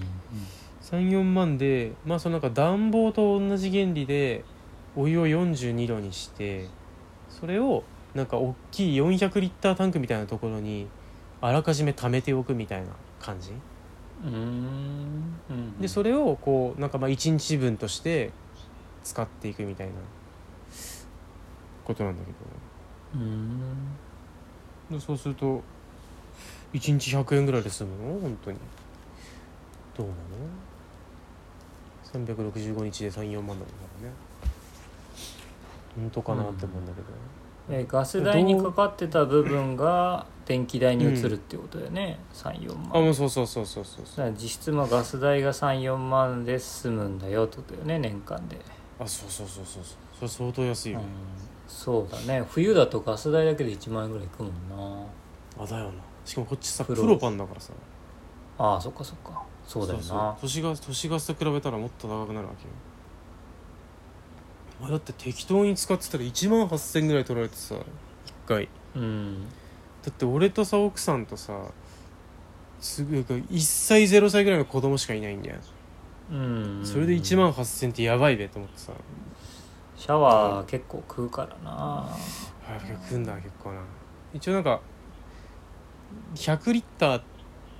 [0.82, 4.44] 34万でまあそのなんか暖房と同じ原理で
[4.94, 6.68] お湯を42度にして
[7.30, 7.84] それを
[8.14, 10.86] なんか大きい400リッタータンクみたいなところに
[11.40, 12.88] あらかじめ貯めておくみたいな
[13.20, 13.52] 感じ。
[14.24, 14.32] うん。
[15.50, 18.30] うんでそれをこうなんかまあ1日分として
[19.02, 19.94] 使っていくみたいな
[21.84, 22.30] ことなんだけ
[23.18, 23.22] う
[24.96, 25.00] ん。
[25.00, 25.62] そうすると
[26.72, 28.20] 1日100円ぐらいで済むの？
[28.20, 28.58] 本当に。
[29.96, 30.18] どうなの
[32.26, 33.64] ？365日で34万だもんね。
[35.94, 37.08] 本当かなって思うんだけど、
[37.78, 42.96] えガス代にかかってた部分が電気代に移るってことだよね、34万。
[42.96, 44.06] あもうそうそうそうそうそう。
[44.06, 48.58] そうだから実質まあガス代が34万で済むんだよってことだよね年間で、
[48.98, 49.96] あそうそうそうそうそう。
[50.16, 51.04] それ相当安いようん。
[51.04, 51.10] ね、
[51.66, 52.44] そうだね。
[52.48, 55.64] 冬だとガス代だけで1万円ぐらいいくもんな。
[55.64, 55.92] あだよな。
[56.24, 57.02] しかもこっちさプロ。
[57.02, 57.72] プロパンだからさ。
[58.58, 59.42] ああそっかそっか。
[59.66, 60.04] そうだよな。
[60.04, 62.70] そう都市ガス都市ガスと比べたらもっと高くなるわけよ。
[64.80, 67.82] お前だって適当に使ってたら1万8000ぐらい取られてさ1
[68.46, 68.68] 回。
[68.96, 69.44] うん。
[69.44, 71.58] だって俺とさ奥さんとさ
[72.80, 75.56] すぐ1歳0歳ぐらいの子供しかいないんだよ。
[76.30, 76.80] うん。
[76.84, 78.92] それで1万8000ってやばいべと思ってさ
[80.02, 82.08] シャワー結構食うからな。
[82.08, 82.18] あ
[83.04, 83.80] 食うんだ結構な。
[84.34, 84.80] 一応なんか
[86.34, 87.22] 100リッターっ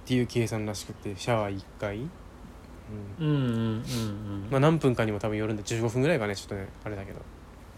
[0.07, 1.97] ていう計算らしくてシャワー1回。
[1.99, 2.07] うん。
[3.19, 4.49] うんうんうんうん。
[4.53, 7.19] まあ何分かにも多分よるんで15分ぐらいかねちょっとねあれだけど。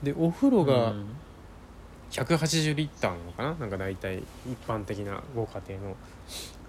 [0.02, 1.06] でお風呂がうん。
[2.10, 3.54] 180リッターなのかな？
[3.54, 5.96] なんか大体一般的なご家庭の、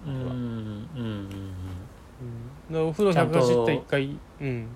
[0.06, 1.28] うんうんうん
[2.72, 4.68] でお風呂ちゃんと180リッター1回うん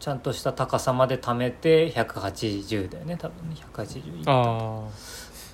[0.00, 3.56] ちゃんとした高さまで貯めて180だよね多分ね。
[3.72, 4.88] 180いったああ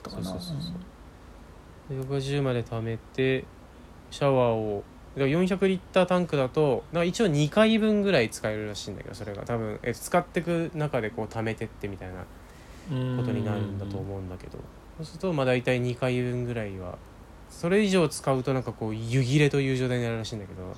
[0.02, 0.24] とかな。
[0.24, 0.72] そうそうそうそ
[1.92, 2.18] う。
[2.20, 3.44] で180まで貯めて
[4.10, 4.84] シャワーを
[5.16, 9.42] だから400リッタータンクだと一応2回分ぐらい使えるらしいんだけどそれが。
[9.42, 12.20] 多分え使ってく中でこう貯めてってみたいな
[13.16, 14.58] ことになるんだと思うんだけど。
[14.98, 16.96] そうするとまあ大体2回分ぐらいは
[17.50, 20.74] それ以上使うとなんかこう湯切れという状態になるらしいんだけど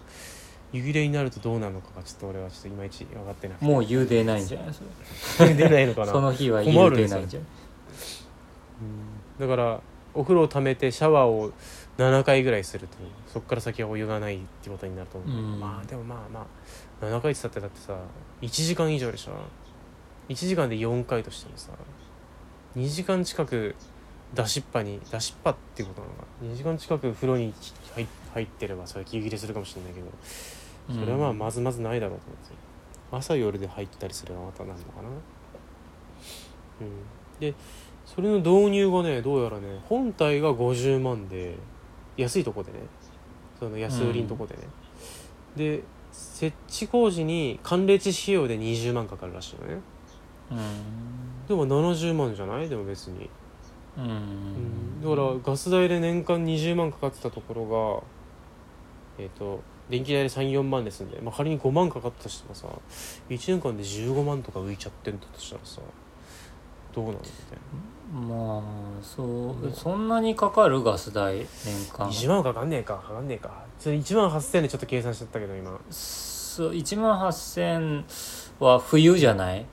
[0.73, 3.65] 湯切れになるとどうなるのかがちょっと俺はちょっといまいち分かってなくて。
[3.65, 5.55] もう湯出ないんじゃないそれ。
[5.55, 7.49] 出ないのかなその日は湯困るね出ないんじゃない
[9.41, 9.81] だから
[10.15, 11.53] お風呂を溜めてシャワーを
[11.97, 12.97] 7回ぐらいすると
[13.33, 15.61] そこから先はお湯がないってことになると思う、うん。
[15.61, 16.47] まあでもまあまあ。
[17.05, 17.97] 7回って言ったってだってさ
[18.43, 19.33] 1時間以上でしょ。
[20.29, 21.71] 1時間で4回としてもさ
[22.77, 23.75] 2時間近く
[24.35, 27.55] 出しっぱに出しっぱっていうことなのか2時間近く風呂に
[27.95, 30.07] 入入ってればそれ息切れするかもしれないけど
[30.91, 32.55] それはまあまずまずないだろうと思って。
[33.11, 35.09] 朝夜で入ったりすればまたなんのかな。
[36.81, 36.91] うん。
[37.41, 37.55] で
[38.05, 41.57] それの導入がねどうやらね本体が50万で
[42.17, 42.79] 安いとこでね。
[43.59, 44.61] その安売りのとこでね、
[45.57, 45.83] で
[46.13, 49.81] 設置工事に寒冷地費用で20万かかるらしいのね。
[50.53, 50.59] うん。
[51.49, 52.69] でも70万じゃない？
[52.69, 53.29] でも別に、
[53.97, 54.07] ううん。
[54.07, 58.05] んだからガス代で年間20万かかってたところ
[59.19, 59.61] がえっ、と
[59.91, 62.69] 電気代で34万ですんで、まあ、仮に5万かかったとしてもさ
[63.29, 65.81] 1年間で15万とか浮いちゃってるんだとしたらさ
[66.95, 67.59] どうなのみたい
[68.11, 68.63] まあ
[69.03, 71.47] そう、うんそんなにかかるガス代年
[71.99, 72.09] な間。
[72.09, 73.65] 20万かかんねえかかかんねえか。
[73.79, 75.79] それ1万8000でちょっと計算しちゃったけど今。
[75.91, 78.05] そう1万8000
[78.61, 79.67] は冬じゃない？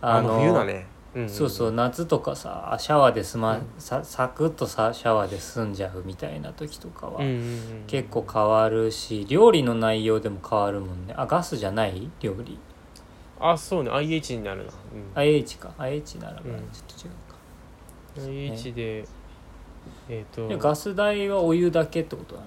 [0.00, 3.66] あの冬だね、うんんそうそう夏とかさシャワーで済ま、うん。
[3.78, 11.14] さサクッとさシャワーで済んじゃうみたいな時とかは、うんうんうん結構変わるし料理の内容でも変わるもんね。
[11.16, 12.08] あガスじゃない？
[12.20, 12.56] 料理。
[13.40, 13.90] あそうね。
[13.90, 14.72] IH になるな、
[15.16, 15.18] うん。
[15.18, 15.72] IH か。
[15.78, 19.04] IH ならばちょうんっと違うか、IH で
[20.08, 22.46] えっ、でとガス代はお湯だけってことだね。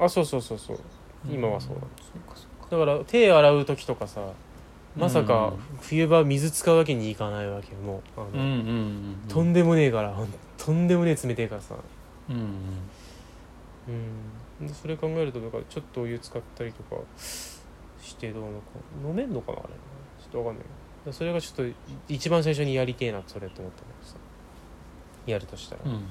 [0.00, 0.78] あそうそうそうそう。
[1.28, 2.76] 今はそうだんそうかそうか。
[2.76, 4.20] だから手洗う時とかさ
[4.96, 8.20] まさかうん冬場水使うわけにいかないわけよもう。
[8.20, 9.16] あの、うんうんうん。
[9.28, 10.14] とんでもねえから
[10.56, 11.74] とんでもねえ冷てえからさ。
[12.28, 12.42] うんうん。
[14.60, 14.66] うん。
[14.66, 16.96] でそれ考えるとだからちょっとお湯使ったりとか
[18.00, 18.54] してどうのか
[19.06, 19.68] 飲めんのかなあれ。
[20.20, 20.64] ちょっとわかんない。
[21.04, 21.74] けどそれがちょっと
[22.08, 24.16] 一番最初にやりてえなそれって思ったけどさ。
[25.26, 25.82] やるとしたら。
[25.84, 26.02] うんうんうん。
[26.02, 26.08] うん。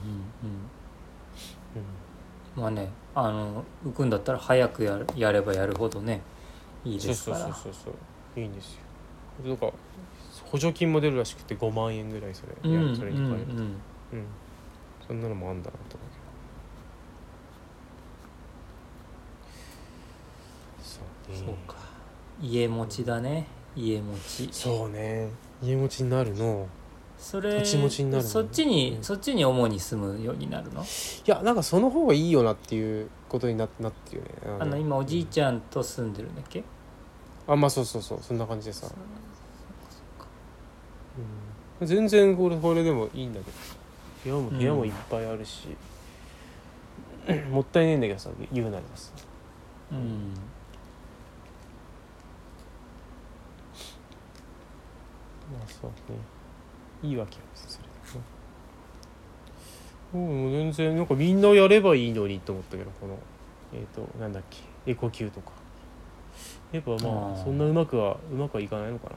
[2.55, 6.21] まあねあの浮くんだったら早くやるやればやるほどね
[6.83, 7.93] いいそうそうですからそうそうそう
[8.41, 8.81] いいんですよ。
[9.49, 9.71] なんか
[10.45, 13.75] 補助金も出るらしくて5万円ぐらいそれ、うん、それに変えると、うん、
[15.07, 16.09] そんなのもあんだなと思う
[21.29, 21.37] けど。
[21.37, 21.75] そう、ね,、か。
[22.41, 23.47] 家持ちだね。
[23.75, 24.49] 家持ち。
[24.51, 25.29] そうね。
[25.61, 26.67] 家持ちになるの。
[27.17, 27.85] それそ
[28.41, 30.83] っちに、そっちに主に住むようになるの？
[30.83, 30.85] い
[31.25, 34.31] やなんかその方がいいよなっていうことにななってるよね。
[34.59, 36.63] あの今おじいちゃんと住んでるんだっけ、
[37.47, 38.87] あまあそうそうそうそんな感じでさ、
[41.79, 43.77] うん、全然これこれでもいいんだけど。
[44.23, 44.57] 部屋もうん。
[44.57, 45.69] 部屋もいっぱいあるし、
[47.49, 49.11] もったいねえんだけどさ言うなればさ
[49.91, 50.33] うん。
[55.53, 56.17] まあそうね。
[57.03, 57.87] いいわけよそれで
[60.13, 63.17] もう全然なんかみんなやればいいのにと思ったけどこの
[63.73, 65.51] えっ、となんだっけエコキューとか
[66.71, 66.99] やっぱまあ
[67.43, 69.15] そんなうまくはうまくはいかないのかな。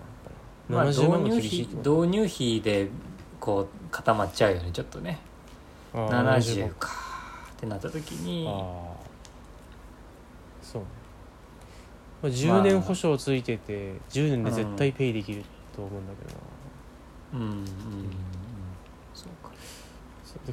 [0.69, 2.89] まあぱり70万が導入費導入費で
[3.41, 5.19] こう固まっちゃうよねちょっとね。
[5.93, 6.91] あー70 70か
[7.53, 8.49] ってなった時に。
[10.63, 10.89] そうね、
[12.23, 15.43] まあ、10年保証ついてて10年で絶対ペイできる
[15.75, 17.67] と思うんだけどな、うんうんうんうん。
[19.13, 19.51] そうか。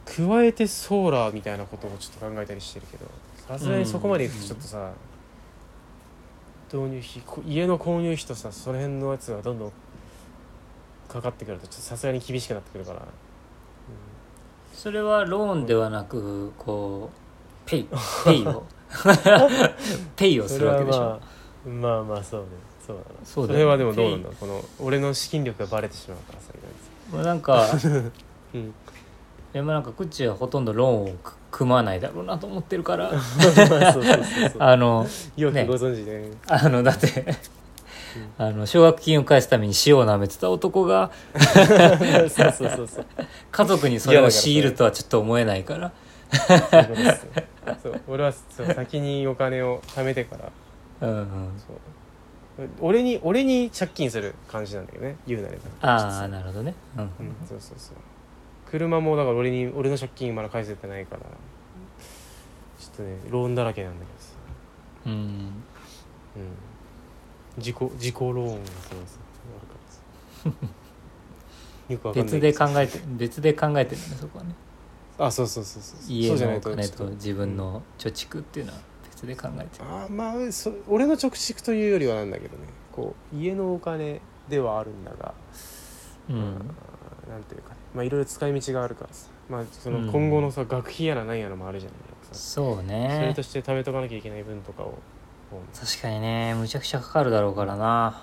[0.05, 3.05] 加えてソーラーみたいなことをちょっと考えたりしてるけど
[3.47, 4.91] さすがにそこまでいくとちょっとさ、
[6.71, 9.71] 導入費こ家の購入費とさその辺のやつがどんどん
[11.07, 13.01] かかってくるとさすがに厳しくなってくるから、
[14.73, 17.09] それはローンではなくこ
[17.65, 17.87] うペイ
[18.25, 18.63] ペイを。
[20.15, 21.19] ペイをするわけでしょ、まあ
[21.69, 22.47] まあまあそうね。
[22.85, 23.55] そうだなそうね。
[23.55, 26.53] れはでもどうなんだこの俺の資金力がバレてしまうからさ
[27.11, 27.65] まあなんか
[28.53, 28.73] うん。
[29.53, 33.11] でもなんかクッチはほとんどローンをく組まないだろうなと思ってるから。
[34.59, 37.25] あのよくご存知で、あのだって
[38.37, 41.11] あの奨学金を返すために塩を舐めてた男が
[43.51, 45.91] 家族にそれを強いるとはちょっと思えないから。
[47.83, 50.51] そう俺はそう先にお金を貯めてから。
[51.07, 51.27] うんうん。
[51.57, 52.69] そう。
[52.81, 55.15] 俺に俺に借金する感じなんだけどね。
[55.27, 55.63] 言うなれば。
[55.81, 56.73] ああなるほどね。
[56.97, 57.03] うん。
[57.03, 57.09] うん
[57.47, 57.95] そうそうそう
[58.69, 61.27] 車もだから俺に俺の借金まだ返せてないからちょ
[62.93, 64.33] っとねローンだらけなんだけどさ。
[65.05, 65.13] うん。
[65.13, 65.53] うん。
[67.57, 68.51] 自己自己ローンがそ
[68.95, 69.19] うです
[70.43, 70.53] 悪かっ
[71.87, 74.53] た よくわかんない別で考えて別で考えてるねそこはね。
[75.17, 75.99] あそうそうそうそう。
[76.11, 77.13] 家そうじゃないのお金とちょっと。
[77.15, 79.85] 自分の貯蓄っていうのは別で考えてる。
[79.89, 82.65] あーまあそ俺の貯蓄というよりはなんだけどね。
[82.91, 85.33] こう家のお金ではあるんだが、
[86.29, 86.35] うん。
[86.35, 86.43] ま
[87.27, 89.27] あなんていうかねまあいろいろ使い道があるからさ。
[89.49, 90.05] まあそうん。
[90.05, 92.35] の今後のさ、学費やら何やらもあるじゃないですか。
[92.35, 94.97] そうそれねとして貯めとかなきゃいけない分とかを。
[95.49, 96.53] こう確かにね。
[96.55, 98.21] むちゃくちゃかかるだろうからな。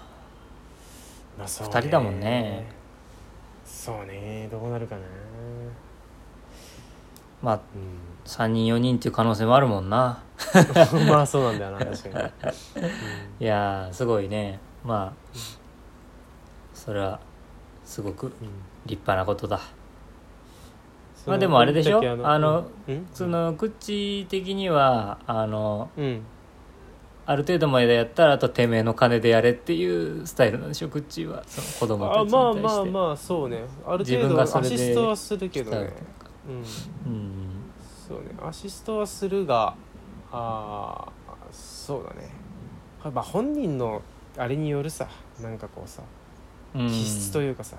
[1.39, 2.67] まあそう二人だもんね。
[3.65, 4.49] そうね。
[4.51, 5.03] どうなるかな。
[7.43, 7.61] まあう
[8.27, 10.23] 3人4人っていう可能性もあるもんな。
[10.55, 11.79] ん まあそうなんだよな。
[11.79, 12.25] 確かに、
[13.41, 14.61] いやーすごいね。
[14.85, 15.39] まあ
[16.75, 17.19] それは
[17.85, 18.27] すごく。
[18.27, 19.61] うんうん立派なことだ。
[21.15, 22.01] そまあでもあれでしょ？
[22.25, 23.07] あのうん？
[23.15, 26.23] そのクッチ的にはあのうん。
[27.27, 30.91] ある程度までやったらあとてめえの金でやれっていうスタイルなんでしょ？
[30.91, 31.43] クッチは。
[31.47, 33.65] その子供たちにあまあ対してまあまあそうね。
[33.87, 35.93] ある自程度アシストはするけどね。
[36.47, 36.53] う。
[36.53, 36.57] ん。
[36.57, 36.65] うん。
[38.07, 38.27] そうね。
[38.47, 39.75] アシストはするが
[40.31, 42.29] あーそうだね。
[43.03, 44.03] まあ本人の
[44.37, 45.09] あれによるさ。
[45.41, 46.03] なんかこうさ。
[46.75, 46.89] うん。
[46.89, 47.79] 気質というかさ、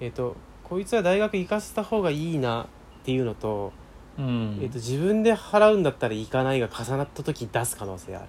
[0.00, 2.66] えっ、とこいつは大学行かせた方がいいなっ
[3.04, 3.72] ていうのと,、
[4.18, 4.58] うん。
[4.60, 8.26] えー、と自分で払うんだったら行かないが重なった時出す可能性ある。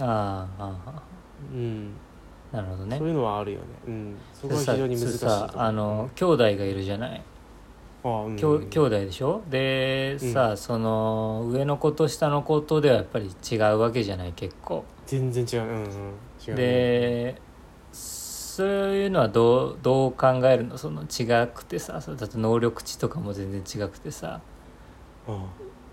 [0.00, 1.02] あーあ
[1.52, 2.98] うん、ーなるほどね。
[2.98, 3.64] そういうのはあるよね。
[3.88, 4.16] うん。
[4.32, 7.22] そこは非さ常に難しいあの兄弟がいるじゃない？
[8.04, 8.36] あうん。
[8.36, 9.42] きょ兄弟でしょ？
[9.50, 14.84] でさ、その上の子と下の子とではやっぱり違うわけじゃない結構。
[15.06, 15.68] 全然違う。
[15.68, 15.84] うんうん。
[15.84, 16.54] 違うね。
[16.54, 17.42] で
[18.58, 20.78] そういうのはどうどう考えるの？
[20.78, 24.40] その違くてさそれだって能力値とかも全然違くてさ。
[25.28, 25.44] うん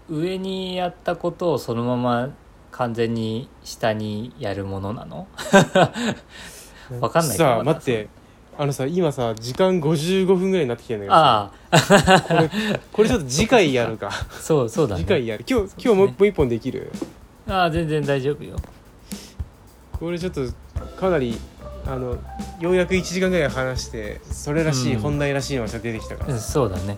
[0.07, 2.29] 上にやったことをそのまま
[2.71, 5.27] 完全に下にやるものなの？
[6.99, 8.07] わかんないけどさあ待って。
[8.57, 12.49] あのさ今さ時間55分ぐらいになってきてるんだけどあさこれ
[12.93, 14.07] これちょっと次回やるか。
[14.07, 15.01] あそうそうだね。
[15.03, 15.45] 次回やる。
[15.47, 16.91] 今日今日もう一本一本できる？
[17.47, 18.55] ああ全然大丈夫よ。
[19.91, 20.41] これちょっと
[20.99, 21.37] かなり
[21.87, 22.17] あの
[22.59, 25.01] ようやく1時間ぐらい話してそれらしい、うん。
[25.01, 26.97] 本題らしいのが出てきたから、うんそうだね。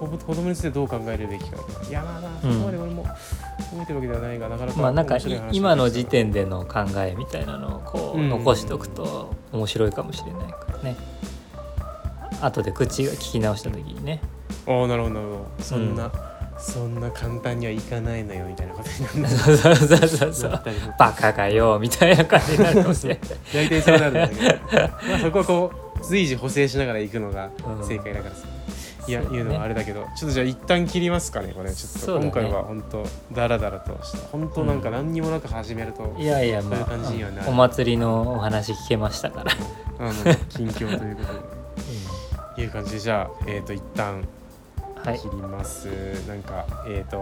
[0.00, 1.56] 子子供についてどう考えるべきか
[1.88, 10.96] いやまあなそこまで俺も覚えてるわけではないがなかなかまあなんか面白い話が今の時点での考えみたいなのをこううん残しておくと面白いかもしれないからね。
[12.40, 14.20] 後で口が聞き直した時にね。
[14.66, 15.46] ああなるほどなるほど。
[15.60, 16.10] そんな、
[16.62, 19.36] そんな簡単にはいかないのよみたいなことになる。
[19.36, 19.56] そう
[20.08, 20.62] そうそう
[20.96, 23.22] バカかよみたいな感じになるかもしれない。
[23.52, 24.78] 大体そうなるんだけど。
[25.08, 27.86] まあそこはこう随時補正しながら行くのがうん。
[27.86, 28.46] 正解だからさ、
[29.08, 29.38] いや、そうね。
[29.38, 30.06] 言うのはあれだけど。
[30.16, 31.74] ちょっとじゃあ一旦切りますかねこれ。
[31.74, 39.52] ちょっと、今回は本当ダラダラとした本当なんか何にもなく始めると、いやいやまそういう感じにはなお祭りのお話聞けましたから、
[39.98, 40.12] あの
[40.48, 41.32] 近況ということ
[42.56, 42.62] で。
[42.62, 42.98] いう感じで。
[43.00, 44.41] じゃあえっ、と一旦はい
[45.02, 45.88] 切ります、
[46.28, 47.20] なんかえっ、と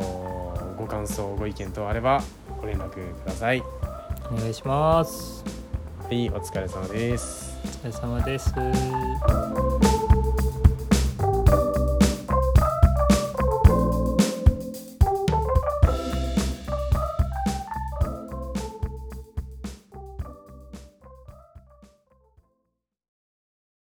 [0.76, 2.22] ご感想ご意見等あれば
[2.60, 3.62] ご連絡ください。
[4.30, 5.44] お願いします。
[6.02, 7.58] はいお疲れ様です。
[7.84, 9.89] お疲れ様です